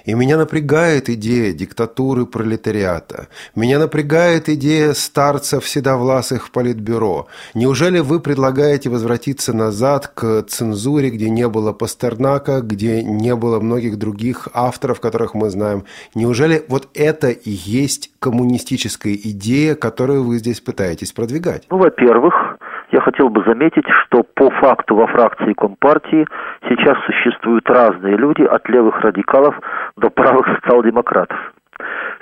И 0.05 0.15
меня 0.15 0.37
напрягает 0.37 1.09
идея 1.09 1.53
диктатуры 1.53 2.27
пролетариата. 2.27 3.27
Меня 3.57 3.81
напрягает 3.81 4.49
идея 4.49 4.93
старцев 4.93 5.69
седовласых 5.69 6.47
в 6.47 6.53
политбюро. 6.53 7.27
Неужели 7.55 7.99
вы 7.99 8.21
предлагаете 8.21 8.89
возвратиться 8.89 9.53
назад 9.53 10.13
к 10.15 10.43
цензуре, 10.43 11.11
где 11.11 11.29
не 11.29 11.49
было 11.49 11.73
Пастернака, 11.73 12.61
где 12.61 13.03
не 13.03 13.35
было 13.35 13.59
многих 13.59 13.99
других 13.99 14.47
авторов, 14.55 15.01
которых 15.01 15.35
мы 15.35 15.51
знаем? 15.51 15.83
Неужели 16.15 16.63
вот 16.69 16.84
это 16.95 17.29
и 17.31 17.51
есть 17.51 18.11
коммунистическая 18.21 19.15
идея, 19.15 19.75
которую 19.75 20.25
вы 20.25 20.37
здесь 20.37 20.61
пытаетесь 20.61 21.13
продвигать? 21.13 21.67
Ну, 21.71 21.79
во-первых, 21.79 22.59
я 22.93 23.01
хотел 23.01 23.29
бы 23.29 23.43
заметить, 23.45 23.87
что 24.05 24.23
по 24.23 24.51
факту 24.51 24.95
во 24.95 25.07
фракции 25.07 25.53
Компартии 25.55 26.27
сейчас 26.69 26.97
существуют 27.07 27.69
разные 27.69 28.17
люди, 28.17 28.43
от 28.43 28.69
левых 28.69 29.01
радикалов 29.01 29.55
до 29.97 30.11
правых 30.11 30.47
социал-демократов. 30.47 31.39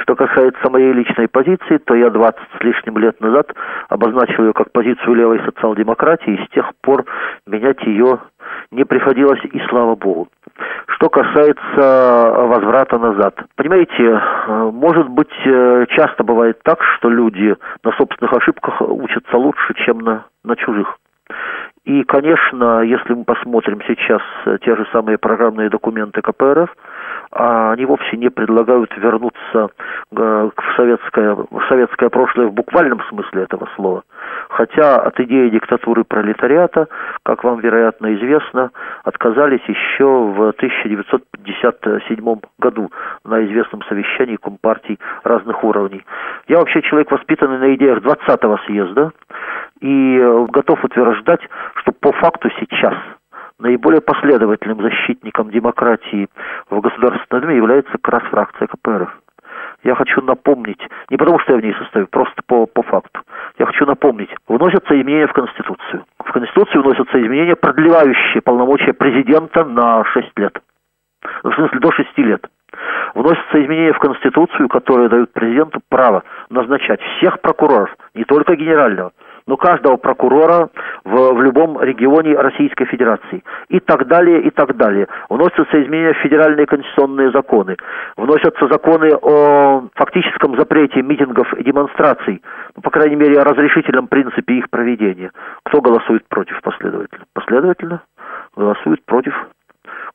Что 0.02 0.16
касается 0.16 0.68
моей 0.68 0.92
личной 0.92 1.28
позиции, 1.28 1.78
то 1.78 1.94
я 1.94 2.10
20 2.10 2.36
с 2.58 2.64
лишним 2.64 2.98
лет 2.98 3.20
назад 3.20 3.52
обозначил 3.88 4.44
ее 4.44 4.52
как 4.52 4.72
позицию 4.72 5.14
левой 5.14 5.40
социал-демократии, 5.44 6.34
и 6.34 6.44
с 6.44 6.48
тех 6.50 6.70
пор 6.80 7.04
менять 7.46 7.80
ее 7.84 8.18
не 8.72 8.84
приходилось, 8.84 9.40
и 9.44 9.60
слава 9.68 9.94
богу. 9.94 10.28
Что 10.88 11.08
касается 11.08 12.46
возврата 12.46 12.98
назад. 12.98 13.34
Понимаете, 13.56 14.02
э, 14.02 14.70
может 14.72 15.08
быть, 15.08 15.32
э, 15.44 15.86
часто 15.90 16.24
бывает 16.24 16.60
так, 16.64 16.82
что 16.96 17.08
люди 17.08 17.54
на 17.84 17.92
собственных 17.92 18.32
ошибках 18.32 18.80
учатся 18.80 19.36
лучше, 19.36 19.74
чем 19.84 19.98
на, 19.98 20.26
на 20.44 20.56
чужих. 20.56 20.98
И, 21.84 22.04
конечно, 22.04 22.82
если 22.82 23.14
мы 23.14 23.24
посмотрим 23.24 23.80
сейчас 23.86 24.22
э, 24.46 24.58
те 24.64 24.76
же 24.76 24.86
самые 24.92 25.18
программные 25.18 25.68
документы 25.68 26.22
КПРФ, 26.22 26.70
они 27.32 27.86
вовсе 27.86 28.16
не 28.16 28.28
предлагают 28.28 28.94
вернуться 28.96 29.70
в 30.10 30.52
советское, 30.76 31.34
в 31.34 31.62
советское 31.68 32.10
прошлое 32.10 32.48
в 32.48 32.52
буквальном 32.52 33.00
смысле 33.08 33.44
этого 33.44 33.68
слова. 33.74 34.02
Хотя 34.50 34.96
от 34.96 35.18
идеи 35.20 35.48
диктатуры 35.48 36.04
пролетариата, 36.04 36.88
как 37.22 37.42
вам, 37.44 37.60
вероятно, 37.60 38.14
известно, 38.14 38.70
отказались 39.04 39.62
еще 39.66 40.04
в 40.04 40.48
1957 40.50 42.40
году 42.58 42.90
на 43.24 43.44
известном 43.46 43.82
совещании 43.84 44.36
компартий 44.36 44.98
разных 45.24 45.64
уровней. 45.64 46.04
Я 46.48 46.58
вообще 46.58 46.82
человек, 46.82 47.10
воспитанный 47.10 47.58
на 47.58 47.74
идеях 47.74 48.00
20-го 48.00 48.58
съезда, 48.66 49.12
и 49.80 50.18
э, 50.18 50.46
готов 50.50 50.84
утверждать, 50.84 51.40
что 51.76 51.92
по 51.92 52.12
факту 52.12 52.50
сейчас 52.60 52.94
наиболее 53.62 54.00
последовательным 54.00 54.82
защитником 54.82 55.50
демократии 55.50 56.28
в 56.68 56.80
Государственной 56.80 57.40
Думе 57.40 57.56
является 57.56 57.92
как 57.92 58.08
раз 58.08 58.22
фракция 58.24 58.66
КПРФ. 58.66 59.10
Я 59.84 59.94
хочу 59.94 60.20
напомнить, 60.22 60.80
не 61.10 61.16
потому 61.16 61.38
что 61.40 61.52
я 61.52 61.58
в 61.58 61.62
ней 61.62 61.74
состою, 61.74 62.06
просто 62.08 62.40
по, 62.46 62.66
по 62.66 62.82
факту. 62.82 63.20
Я 63.58 63.66
хочу 63.66 63.86
напомнить, 63.86 64.30
вносятся 64.46 65.00
изменения 65.00 65.26
в 65.26 65.32
Конституцию. 65.32 66.04
В 66.18 66.32
Конституцию 66.32 66.82
вносятся 66.82 67.20
изменения, 67.20 67.56
продлевающие 67.56 68.42
полномочия 68.42 68.92
президента 68.92 69.64
на 69.64 70.04
6 70.04 70.38
лет. 70.38 70.60
Ну, 71.42 71.50
в 71.50 71.54
смысле, 71.54 71.78
до 71.80 71.92
6 71.92 72.18
лет. 72.18 72.46
Вносятся 73.14 73.62
изменения 73.62 73.92
в 73.92 73.98
Конституцию, 73.98 74.68
которые 74.68 75.08
дают 75.08 75.32
президенту 75.32 75.80
право 75.88 76.22
назначать 76.48 77.00
всех 77.00 77.40
прокуроров, 77.40 77.94
не 78.14 78.24
только 78.24 78.56
генерального, 78.56 79.12
но 79.52 79.58
каждого 79.58 79.98
прокурора 79.98 80.70
в, 81.04 81.34
в 81.34 81.42
любом 81.42 81.78
регионе 81.82 82.34
Российской 82.34 82.86
Федерации. 82.86 83.44
И 83.68 83.80
так 83.80 84.06
далее, 84.06 84.40
и 84.40 84.48
так 84.48 84.74
далее. 84.78 85.08
Вносятся 85.28 85.82
изменения 85.82 86.14
в 86.14 86.22
федеральные 86.22 86.64
конституционные 86.64 87.30
законы. 87.32 87.76
Вносятся 88.16 88.66
законы 88.68 89.12
о 89.20 89.88
фактическом 89.94 90.58
запрете 90.58 91.02
митингов 91.02 91.52
и 91.52 91.64
демонстраций. 91.64 92.42
Ну, 92.74 92.80
по 92.80 92.88
крайней 92.88 93.16
мере, 93.16 93.40
о 93.40 93.44
разрешительном 93.44 94.06
принципе 94.06 94.54
их 94.54 94.70
проведения. 94.70 95.30
Кто 95.64 95.82
голосует 95.82 96.26
против 96.28 96.58
последовательно? 96.62 97.26
Последовательно 97.34 98.00
голосует 98.56 99.04
против 99.04 99.34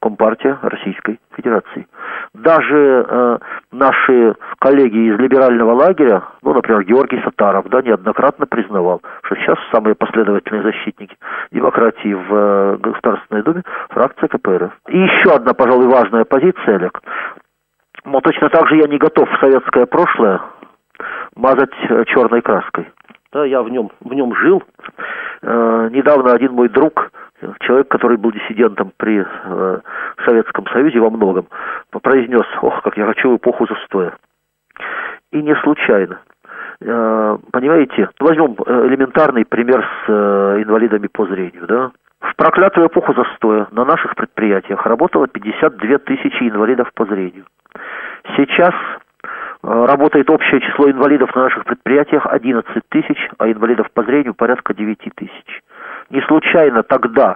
Компартия 0.07 0.57
Российской 0.61 1.19
Федерации. 1.35 1.85
Даже 2.33 3.05
э, 3.05 3.37
наши 3.73 4.35
коллеги 4.59 5.09
из 5.09 5.19
либерального 5.19 5.73
лагеря, 5.73 6.23
ну, 6.43 6.53
например, 6.53 6.85
Георгий 6.85 7.21
Сатаров, 7.23 7.67
да, 7.67 7.81
неоднократно 7.81 8.45
признавал, 8.45 9.01
что 9.23 9.35
сейчас 9.35 9.57
самые 9.69 9.95
последовательные 9.95 10.63
защитники 10.63 11.17
демократии 11.51 12.13
в 12.13 12.33
э, 12.33 12.77
Государственной 12.77 13.43
Думе 13.43 13.63
фракция 13.89 14.29
КПРФ. 14.29 14.71
И 14.87 14.97
еще 14.97 15.35
одна, 15.35 15.53
пожалуй, 15.53 15.87
важная 15.87 16.23
позиция, 16.23 16.75
Олег. 16.77 17.01
Но 18.05 18.21
точно 18.21 18.47
так 18.49 18.69
же 18.69 18.77
я 18.77 18.87
не 18.87 18.97
готов 18.97 19.29
в 19.29 19.39
советское 19.41 19.87
прошлое 19.87 20.39
мазать 21.35 21.75
э, 21.89 22.05
черной 22.05 22.41
краской. 22.41 22.87
Да, 23.37 23.45
я 23.45 23.61
в 23.61 23.69
нем, 23.69 23.91
в 23.99 24.15
нем 24.15 24.33
жил. 24.33 24.63
Э, 25.43 25.89
недавно 25.91 26.33
один 26.33 26.53
мой 26.53 26.69
друг 26.69 27.11
человек, 27.59 27.87
который 27.87 28.17
был 28.17 28.31
диссидентом 28.31 28.91
при 28.97 29.23
э, 29.23 29.79
Советском 30.25 30.65
Союзе 30.69 30.99
во 30.99 31.11
многом, 31.11 31.45
произнес, 32.01 32.47
ох, 32.63 32.81
как 32.81 32.97
я 32.97 33.05
хочу 33.05 33.35
эпоху 33.35 33.67
застоя. 33.67 34.17
И 35.31 35.39
не 35.43 35.53
случайно. 35.57 36.19
Э, 36.81 37.37
понимаете, 37.51 38.09
возьмем 38.19 38.55
э, 38.65 38.87
элементарный 38.87 39.45
пример 39.45 39.85
с 39.85 40.09
э, 40.09 40.63
инвалидами 40.63 41.05
по 41.05 41.27
зрению, 41.27 41.67
да? 41.67 41.91
В 42.19 42.35
проклятую 42.37 42.87
эпоху 42.87 43.13
застоя 43.13 43.67
на 43.69 43.85
наших 43.85 44.15
предприятиях 44.15 44.83
работало 44.83 45.27
52 45.27 45.99
тысячи 45.99 46.49
инвалидов 46.49 46.89
по 46.95 47.05
зрению. 47.05 47.45
Сейчас 48.35 48.73
работает 49.67 50.29
общее 50.29 50.61
число 50.61 50.89
инвалидов 50.89 51.35
на 51.35 51.43
наших 51.43 51.65
предприятиях 51.65 52.25
11 52.25 52.83
тысяч, 52.89 53.17
а 53.37 53.51
инвалидов 53.51 53.87
по 53.93 54.03
зрению 54.03 54.33
порядка 54.33 54.73
9 54.73 54.97
тысяч. 55.15 55.61
Не 56.09 56.21
случайно 56.21 56.83
тогда, 56.83 57.35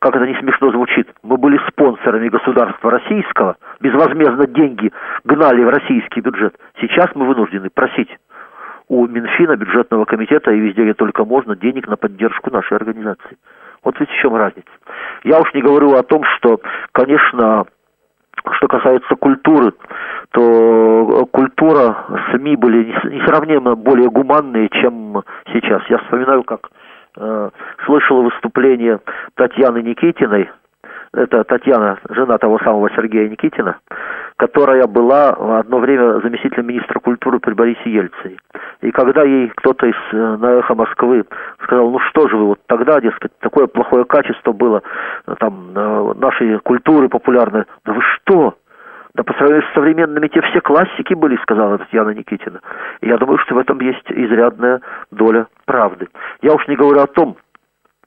как 0.00 0.16
это 0.16 0.26
не 0.26 0.38
смешно 0.38 0.70
звучит, 0.70 1.08
мы 1.22 1.38
были 1.38 1.58
спонсорами 1.68 2.28
государства 2.28 2.90
российского, 2.90 3.56
безвозмездно 3.80 4.46
деньги 4.48 4.92
гнали 5.24 5.64
в 5.64 5.70
российский 5.70 6.20
бюджет. 6.20 6.54
Сейчас 6.78 7.08
мы 7.14 7.26
вынуждены 7.26 7.70
просить 7.70 8.10
у 8.88 9.06
Минфина, 9.06 9.56
бюджетного 9.56 10.04
комитета 10.04 10.52
и 10.52 10.60
везде, 10.60 10.82
где 10.82 10.94
только 10.94 11.24
можно, 11.24 11.56
денег 11.56 11.88
на 11.88 11.96
поддержку 11.96 12.50
нашей 12.50 12.76
организации. 12.76 13.38
Вот 13.82 13.98
ведь 13.98 14.10
в 14.10 14.20
чем 14.20 14.36
разница. 14.36 14.68
Я 15.24 15.40
уж 15.40 15.54
не 15.54 15.62
говорю 15.62 15.94
о 15.94 16.02
том, 16.02 16.22
что, 16.36 16.60
конечно, 16.92 17.64
что 18.52 18.68
касается 18.68 19.14
культуры, 19.16 19.72
то 20.32 21.28
культура 21.32 22.04
СМИ 22.32 22.56
были 22.56 22.86
несравненно 23.04 23.74
более 23.74 24.10
гуманные, 24.10 24.68
чем 24.68 25.22
сейчас. 25.52 25.82
Я 25.88 25.98
вспоминаю, 25.98 26.42
как 26.44 26.70
э, 27.16 27.50
слышал 27.86 28.22
выступление 28.22 29.00
Татьяны 29.34 29.82
Никитиной, 29.82 30.48
это 31.12 31.44
Татьяна, 31.44 31.98
жена 32.08 32.38
того 32.38 32.58
самого 32.60 32.88
Сергея 32.90 33.28
Никитина, 33.28 33.78
которая 34.36 34.86
была 34.86 35.30
одно 35.30 35.78
время 35.78 36.20
заместителем 36.20 36.68
министра 36.68 37.00
культуры 37.00 37.40
при 37.40 37.52
Борисе 37.52 37.90
Ельцине. 37.90 38.38
И 38.80 38.90
когда 38.92 39.22
ей 39.22 39.48
кто-то 39.56 39.86
из 39.86 39.96
э, 40.12 40.36
на 40.36 40.58
эхо 40.58 40.74
Москвы 40.74 41.24
сказал, 41.64 41.90
ну 41.90 41.98
что 42.10 42.28
же 42.28 42.36
вы, 42.36 42.46
вот 42.46 42.60
тогда, 42.66 43.00
дескать, 43.00 43.32
такое 43.40 43.66
плохое 43.66 44.04
качество 44.04 44.52
было 44.52 44.82
э, 45.26 45.34
там 45.38 45.72
э, 45.74 46.14
нашей 46.14 46.58
культуры 46.60 47.08
популярной, 47.08 47.64
да 47.84 47.92
вы 47.92 48.02
что? 48.02 48.54
Да 49.14 49.24
по 49.24 49.32
сравнению 49.34 49.64
с 49.68 49.74
современными 49.74 50.28
те 50.28 50.40
все 50.40 50.60
классики 50.60 51.14
были, 51.14 51.36
сказала 51.42 51.78
Татьяна 51.78 52.10
Никитина. 52.10 52.60
И 53.00 53.08
я 53.08 53.18
думаю, 53.18 53.38
что 53.38 53.56
в 53.56 53.58
этом 53.58 53.80
есть 53.80 54.08
изрядная 54.08 54.80
доля 55.10 55.48
правды. 55.66 56.08
Я 56.42 56.54
уж 56.54 56.66
не 56.68 56.76
говорю 56.76 57.00
о 57.00 57.08
том, 57.08 57.36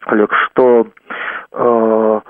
Олег, 0.05 0.33
что 0.33 0.87
э, 1.51 2.21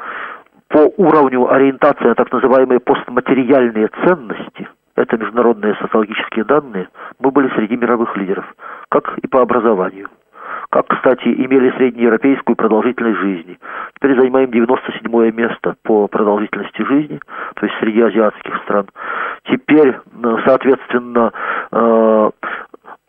по 0.73 0.91
уровню 0.97 1.53
ориентации 1.53 2.05
на 2.05 2.15
так 2.15 2.31
называемые 2.31 2.79
постматериальные 2.79 3.89
ценности, 4.03 4.67
это 4.95 5.17
международные 5.17 5.75
социологические 5.75 6.45
данные, 6.45 6.89
мы 7.19 7.29
были 7.29 7.47
среди 7.49 7.77
мировых 7.77 8.17
лидеров, 8.17 8.45
как 8.89 9.19
и 9.19 9.27
по 9.27 9.41
образованию 9.41 10.09
как, 10.69 10.87
кстати, 10.87 11.27
имели 11.27 11.69
среднеевропейскую 11.77 12.55
продолжительность 12.55 13.19
жизни. 13.19 13.59
Теперь 13.95 14.19
занимаем 14.19 14.49
97 14.49 15.31
место 15.31 15.75
по 15.83 16.07
продолжительности 16.07 16.81
жизни, 16.81 17.19
то 17.53 17.65
есть 17.67 17.77
среди 17.79 18.01
азиатских 18.01 18.55
стран. 18.63 18.87
Теперь, 19.43 19.95
соответственно, 20.45 21.31
э, 21.71 22.29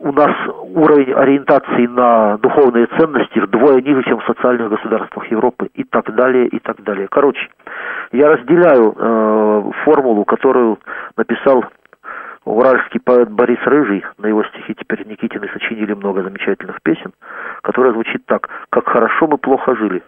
у 0.05 0.13
нас 0.13 0.31
уровень 0.75 1.15
ориентации 1.15 1.87
на 1.87 2.37
духовные 2.37 2.87
ценности 2.99 3.39
вдвое 3.39 3.81
ниже, 3.81 4.03
чем 4.05 4.21
в 4.21 4.27
социальных 4.27 4.69
государствах 4.69 5.27
Европы 5.31 5.71
и 5.73 5.83
так 5.83 6.15
далее, 6.15 6.47
и 6.47 6.59
так 6.59 6.83
далее. 6.83 7.09
Короче, 7.11 7.49
я 8.13 8.29
разделяю 8.29 8.95
э, 8.95 9.71
формулу, 9.85 10.27
которую 10.27 10.79
написал 11.17 11.65
уральский 12.45 13.01
поэт 13.01 13.31
Борис 13.31 13.59
Рыжий, 13.65 14.05
на 14.19 14.27
его 14.27 14.45
стихи 14.45 14.75
теперь 14.75 15.07
Никитины 15.07 15.49
сочинили 15.55 15.95
много 15.95 16.23
замечательных 16.23 16.83
песен, 16.83 17.13
которая 17.63 17.95
звучит 17.95 18.27
так 18.27 18.51
«Как 18.69 18.87
хорошо 18.87 19.27
мы 19.27 19.39
плохо 19.39 19.75
жили». 19.75 20.03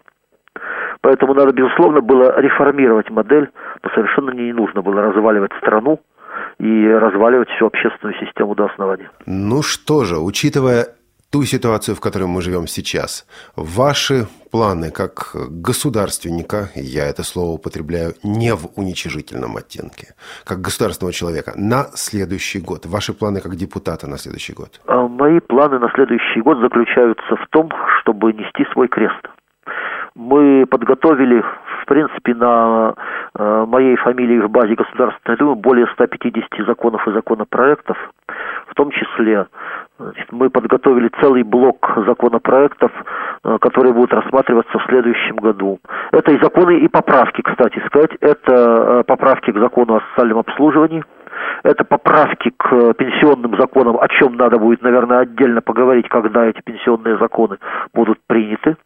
Поэтому 1.00 1.32
надо, 1.32 1.54
безусловно, 1.54 2.02
было 2.02 2.38
реформировать 2.38 3.09
модель, 3.09 3.48
но 3.82 3.90
совершенно 3.94 4.30
не 4.30 4.52
нужно 4.52 4.82
было 4.82 5.00
разваливать 5.00 5.52
страну 5.59 6.00
и 6.59 6.88
разваливать 6.88 7.49
всю 7.51 7.66
общественную 7.66 8.19
систему 8.19 8.55
до 8.55 8.66
основания. 8.66 9.11
Ну 9.27 9.62
что 9.62 10.05
же, 10.05 10.19
учитывая 10.19 10.87
ту 11.31 11.42
ситуацию, 11.45 11.95
в 11.95 12.01
которой 12.01 12.25
мы 12.25 12.40
живем 12.40 12.66
сейчас, 12.66 13.27
ваши 13.57 14.27
планы 14.51 14.90
как 14.90 15.37
государственника, 15.51 16.71
я 16.75 17.05
это 17.07 17.23
слово 17.23 17.57
употребляю 17.57 18.14
не 18.23 18.55
в 18.55 18.71
уничижительном 18.77 19.57
оттенке, 19.57 20.14
как 20.45 20.61
государственного 20.61 21.12
человека, 21.12 21.53
на 21.57 21.85
следующий 21.95 22.61
год, 22.61 22.87
ваши 22.87 23.12
планы 23.12 23.40
как 23.40 23.55
депутата 23.57 24.07
на 24.07 24.19
следующий 24.19 24.55
год? 24.55 24.81
А 24.87 25.09
мои 25.09 25.40
планы 25.40 25.79
на 25.79 25.90
следующий 25.95 26.40
год 26.40 26.59
заключаются 26.61 27.37
в 27.37 27.47
том, 27.51 27.71
чтобы 28.01 28.33
нести 28.33 28.64
свой 28.73 28.88
крест. 28.88 29.27
Мы 30.16 30.64
подготовили, 30.64 31.42
в 31.83 31.87
принципе, 31.87 32.35
на 32.35 32.94
э, 33.38 33.64
моей 33.68 33.96
фамилии 33.96 34.38
в 34.40 34.48
базе 34.48 34.74
Государственной 34.74 35.37
Думы 35.37 35.57
более 35.57 35.87
150 35.88 36.66
законов 36.66 37.07
и 37.07 37.12
законопроектов, 37.12 37.98
в 38.66 38.74
том 38.74 38.90
числе 38.90 39.46
Значит, 39.98 40.31
мы 40.31 40.50
подготовили 40.50 41.11
целый 41.20 41.42
блок 41.42 41.90
законопроектов, 42.07 42.92
э, 43.44 43.59
которые 43.61 43.92
будут 43.92 44.12
рассматриваться 44.12 44.79
в 44.79 44.85
следующем 44.87 45.37
году. 45.37 45.81
Это 46.12 46.33
и 46.33 46.42
законы, 46.42 46.79
и 46.79 46.88
поправки, 46.88 47.42
кстати 47.42 47.79
сказать. 47.87 48.12
Это 48.20 48.52
э, 48.52 49.05
поправки 49.07 49.52
к 49.52 49.59
закону 49.59 49.96
о 49.96 50.02
социальном 50.11 50.38
обслуживании– 50.38 51.05
это 51.62 51.85
поправки 51.85 52.51
к 52.57 52.94
пенсионным 52.94 53.57
законам, 53.59 53.99
о 54.01 54.09
чем 54.09 54.37
надо 54.37 54.59
будет, 54.59 54.83
наверное, 54.83 55.20
отдельно 55.20 55.61
поговорить, 55.61 56.09
когда 56.09 56.46
эти 56.46 56.61
пенсионные 56.62 57.18
законы 57.18 57.59
будут 57.94 58.18
приняты. 58.27 58.77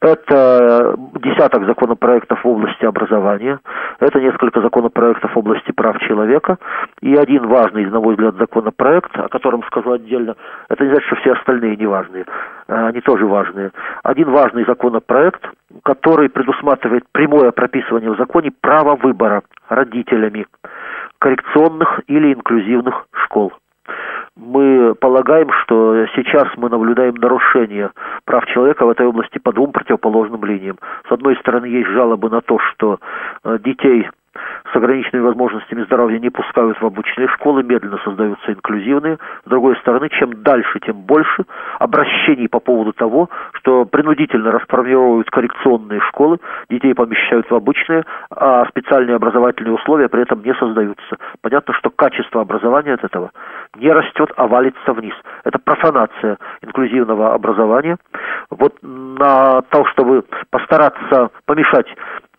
Это 0.00 0.94
десяток 1.22 1.66
законопроектов 1.66 2.44
в 2.44 2.48
области 2.48 2.84
образования. 2.84 3.58
Это 4.00 4.20
несколько 4.20 4.60
законопроектов 4.60 5.34
в 5.34 5.38
области 5.38 5.72
прав 5.72 5.98
человека. 6.00 6.58
И 7.00 7.14
один 7.14 7.46
важный, 7.46 7.86
на 7.86 8.00
мой 8.00 8.14
взгляд, 8.14 8.34
законопроект, 8.36 9.16
о 9.16 9.28
котором 9.28 9.62
скажу 9.64 9.92
отдельно, 9.92 10.36
это 10.68 10.84
не 10.84 10.90
значит, 10.90 11.06
что 11.06 11.16
все 11.16 11.32
остальные 11.32 11.76
не 11.76 11.86
важные. 11.86 12.24
Они 12.66 13.00
тоже 13.00 13.26
важные. 13.26 13.70
Один 14.02 14.30
важный 14.30 14.64
законопроект, 14.64 15.42
который 15.84 16.28
предусматривает 16.28 17.04
прямое 17.12 17.52
прописывание 17.52 18.10
в 18.10 18.16
законе 18.16 18.50
права 18.60 18.96
выбора 18.96 19.42
родителями 19.68 20.46
коррекционных 21.18 22.00
или 22.08 22.32
инклюзивных 22.32 23.06
школ. 23.24 23.52
Мы 24.36 24.94
полагаем, 24.94 25.50
что 25.62 26.06
сейчас 26.14 26.46
мы 26.56 26.68
наблюдаем 26.68 27.14
нарушение 27.14 27.90
прав 28.24 28.46
человека 28.46 28.86
в 28.86 28.90
этой 28.90 29.06
области 29.06 29.38
по 29.38 29.52
двум 29.52 29.72
противоположным 29.72 30.44
линиям. 30.44 30.78
С 31.08 31.12
одной 31.12 31.36
стороны, 31.36 31.66
есть 31.66 31.88
жалобы 31.88 32.30
на 32.30 32.40
то, 32.40 32.58
что 32.60 33.00
э, 33.44 33.58
детей 33.64 34.08
с 34.72 34.76
ограниченными 34.76 35.24
возможностями 35.24 35.84
здоровья 35.84 36.18
не 36.18 36.30
пускают 36.30 36.80
в 36.80 36.86
обычные 36.86 37.28
школы, 37.28 37.62
медленно 37.62 37.98
создаются 38.04 38.52
инклюзивные. 38.52 39.18
С 39.44 39.48
другой 39.48 39.76
стороны, 39.76 40.08
чем 40.10 40.42
дальше, 40.42 40.80
тем 40.80 40.96
больше 40.96 41.44
обращений 41.78 42.48
по 42.48 42.60
поводу 42.60 42.92
того, 42.92 43.30
что 43.52 43.84
принудительно 43.84 44.52
расформируют 44.52 45.30
коррекционные 45.30 46.00
школы, 46.00 46.38
детей 46.70 46.94
помещают 46.94 47.50
в 47.50 47.54
обычные, 47.54 48.04
а 48.30 48.66
специальные 48.66 49.16
образовательные 49.16 49.74
условия 49.74 50.08
при 50.08 50.22
этом 50.22 50.42
не 50.42 50.54
создаются. 50.54 51.16
Понятно, 51.40 51.74
что 51.74 51.90
качество 51.90 52.42
образования 52.42 52.94
от 52.94 53.04
этого 53.04 53.30
не 53.76 53.90
растет, 53.90 54.30
а 54.36 54.46
валится 54.46 54.92
вниз. 54.92 55.14
Это 55.44 55.58
профанация 55.58 56.38
инклюзивного 56.62 57.34
образования. 57.34 57.96
Вот 58.50 58.74
на 58.82 59.62
то, 59.62 59.84
чтобы 59.86 60.24
постараться 60.50 61.30
помешать 61.46 61.86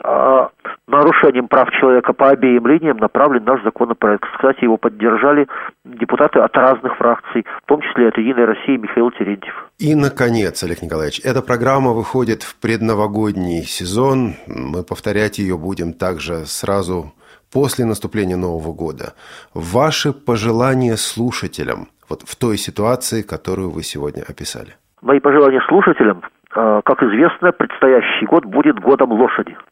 а, 0.04 0.49
нарушением 0.88 1.47
прав 1.47 1.69
человека 1.80 2.13
по 2.13 2.30
обеим 2.30 2.68
линиям 2.68 2.98
направлен 2.98 3.44
наш 3.44 3.63
законопроект. 3.63 4.24
Кстати, 4.36 4.63
его 4.63 4.78
поддержали 4.78 5.48
депутаты 5.86 6.39
от 6.39 6.56
разных 6.56 6.96
фракций, 6.98 7.46
в 7.63 7.68
том 7.68 7.82
числе 7.82 8.10
от 8.10 8.18
«Единой 8.18 8.46
России» 8.46 8.78
Михаил 8.78 9.12
Терентьев. 9.12 9.54
И, 9.80 9.96
наконец, 9.96 10.63
Олег 10.63 10.82
Николаевич, 10.82 11.22
эта 11.24 11.42
программа 11.42 11.92
выходит 11.92 12.44
в 12.44 12.60
предновогодний 12.60 13.63
сезон. 13.63 14.34
Мы 14.48 14.84
повторять 14.84 15.39
ее 15.39 15.58
будем 15.58 15.94
также 15.94 16.46
сразу 16.46 17.13
после 17.52 17.86
наступления 17.86 18.38
Нового 18.38 18.74
года. 18.74 19.13
Ваши 19.54 20.13
пожелания 20.13 20.98
слушателям 20.98 21.88
вот 22.10 22.22
в 22.24 22.36
той 22.36 22.58
ситуации, 22.58 23.22
которую 23.22 23.70
вы 23.70 23.84
сегодня 23.84 24.24
описали? 24.28 24.76
Мои 25.02 25.20
пожелания 25.20 25.62
слушателям, 25.68 26.24
а, 26.56 26.82
как 26.82 27.04
известно, 27.04 27.52
предстоящий 27.52 28.26
год 28.26 28.46
будет 28.46 28.80
годом 28.80 29.12
лошади– 29.12 29.56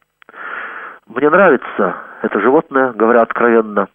мне 1.08 1.30
нравится 1.30 1.96
это 2.22 2.40
животное, 2.40 2.92
говоря 2.92 3.22
откровенно. 3.22 3.88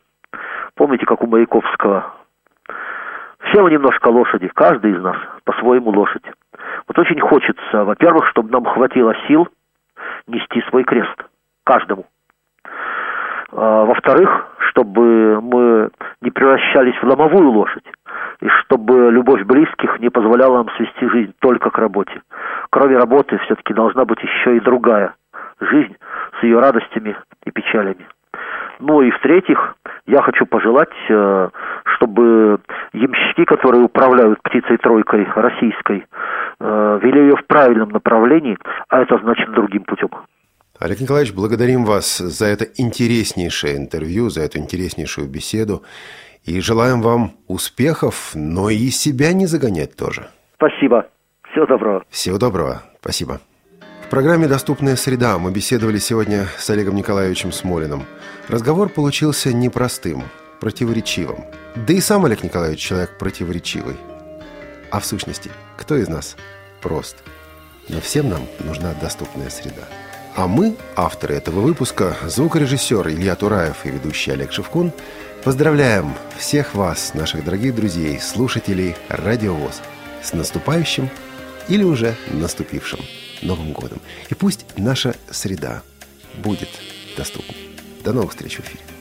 Помните, 0.75 1.05
как 1.05 1.21
у 1.21 1.27
Маяковского? 1.27 2.13
Все 3.45 3.61
мы 3.61 3.71
немножко 3.71 4.07
лошади, 4.07 4.49
каждый 4.53 4.91
из 4.91 5.01
нас 5.01 5.17
по-своему 5.43 5.91
лошадь. 5.91 6.23
Вот 6.87 6.97
очень 6.97 7.19
хочется, 7.19 7.83
во-первых, 7.83 8.27
чтобы 8.29 8.49
нам 8.51 8.65
хватило 8.65 9.13
сил 9.27 9.47
нести 10.27 10.61
свой 10.69 10.83
крест. 10.83 11.15
Каждому. 11.63 12.05
А, 13.51 13.85
во-вторых, 13.85 14.47
чтобы 14.69 15.39
мы 15.41 15.89
не 16.21 16.31
превращались 16.31 16.99
в 17.01 17.03
ломовую 17.03 17.51
лошадь. 17.51 17.85
И 18.41 18.47
чтобы 18.47 19.11
любовь 19.11 19.43
близких 19.43 19.99
не 19.99 20.09
позволяла 20.09 20.57
нам 20.57 20.69
свести 20.77 21.07
жизнь 21.07 21.33
только 21.39 21.69
к 21.69 21.77
работе. 21.77 22.21
Кроме 22.69 22.97
работы 22.97 23.37
все-таки 23.39 23.73
должна 23.73 24.05
быть 24.05 24.21
еще 24.23 24.57
и 24.57 24.61
другая 24.61 25.13
жизнь 25.59 25.95
с 26.39 26.43
ее 26.43 26.59
радостями 26.59 27.15
и 27.45 27.51
печалями. 27.51 28.07
Ну 28.79 29.01
и 29.01 29.11
в-третьих, 29.11 29.75
я 30.07 30.21
хочу 30.21 30.45
пожелать, 30.45 30.93
э, 31.09 31.49
чтобы 31.95 32.59
ямщики, 32.91 33.45
которые 33.45 33.83
управляют 33.83 34.41
птицей 34.41 34.77
тройкой 34.77 35.25
российской, 35.35 36.05
э, 36.59 36.99
вели 37.01 37.21
ее 37.21 37.37
в 37.37 37.45
правильном 37.45 37.89
направлении, 37.89 38.57
а 38.89 39.01
это 39.01 39.17
значит 39.19 39.51
другим 39.51 39.83
путем. 39.83 40.09
Олег 40.79 40.99
Николаевич, 40.99 41.33
благодарим 41.33 41.85
вас 41.85 42.17
за 42.17 42.47
это 42.47 42.65
интереснейшее 42.75 43.77
интервью, 43.77 44.29
за 44.29 44.41
эту 44.41 44.57
интереснейшую 44.57 45.29
беседу. 45.29 45.83
И 46.43 46.59
желаем 46.59 47.01
вам 47.01 47.31
успехов, 47.47 48.31
но 48.35 48.69
и 48.69 48.89
себя 48.89 49.31
не 49.31 49.45
загонять 49.45 49.95
тоже. 49.95 50.27
Спасибо. 50.55 51.07
Всего 51.51 51.65
доброго. 51.67 52.03
Всего 52.09 52.37
доброго. 52.37 52.81
Спасибо 52.99 53.39
программе 54.13 54.47
«Доступная 54.47 54.95
среда» 54.95 55.39
мы 55.39 55.49
беседовали 55.49 55.97
сегодня 55.97 56.47
с 56.59 56.69
Олегом 56.69 56.93
Николаевичем 56.93 57.51
Смолиным. 57.51 58.05
Разговор 58.47 58.89
получился 58.89 59.51
непростым, 59.51 60.25
противоречивым. 60.59 61.45
Да 61.75 61.93
и 61.93 61.99
сам 61.99 62.23
Олег 62.23 62.43
Николаевич 62.43 62.79
человек 62.79 63.17
противоречивый. 63.17 63.95
А 64.91 64.99
в 64.99 65.05
сущности, 65.07 65.49
кто 65.77 65.95
из 65.95 66.09
нас 66.09 66.35
прост? 66.79 67.23
Но 67.89 67.99
всем 68.01 68.29
нам 68.29 68.45
нужна 68.59 68.93
доступная 69.01 69.49
среда. 69.49 69.87
А 70.35 70.45
мы, 70.45 70.75
авторы 70.95 71.33
этого 71.33 71.61
выпуска, 71.61 72.15
звукорежиссер 72.27 73.09
Илья 73.09 73.33
Тураев 73.33 73.77
и 73.83 73.89
ведущий 73.89 74.29
Олег 74.29 74.51
Шевкун, 74.51 74.91
поздравляем 75.43 76.13
всех 76.37 76.75
вас, 76.75 77.15
наших 77.15 77.43
дорогих 77.43 77.73
друзей, 77.73 78.19
слушателей 78.19 78.95
Радиовоз, 79.09 79.81
с 80.21 80.33
наступающим 80.33 81.09
или 81.67 81.83
уже 81.83 82.15
наступившим 82.29 82.99
Новым 83.43 83.73
годом. 83.73 83.99
И 84.29 84.35
пусть 84.35 84.65
наша 84.77 85.15
среда 85.29 85.83
будет 86.43 86.69
доступна. 87.17 87.55
До 88.03 88.13
новых 88.13 88.31
встреч 88.31 88.57
в 88.57 88.61
эфире. 88.61 88.92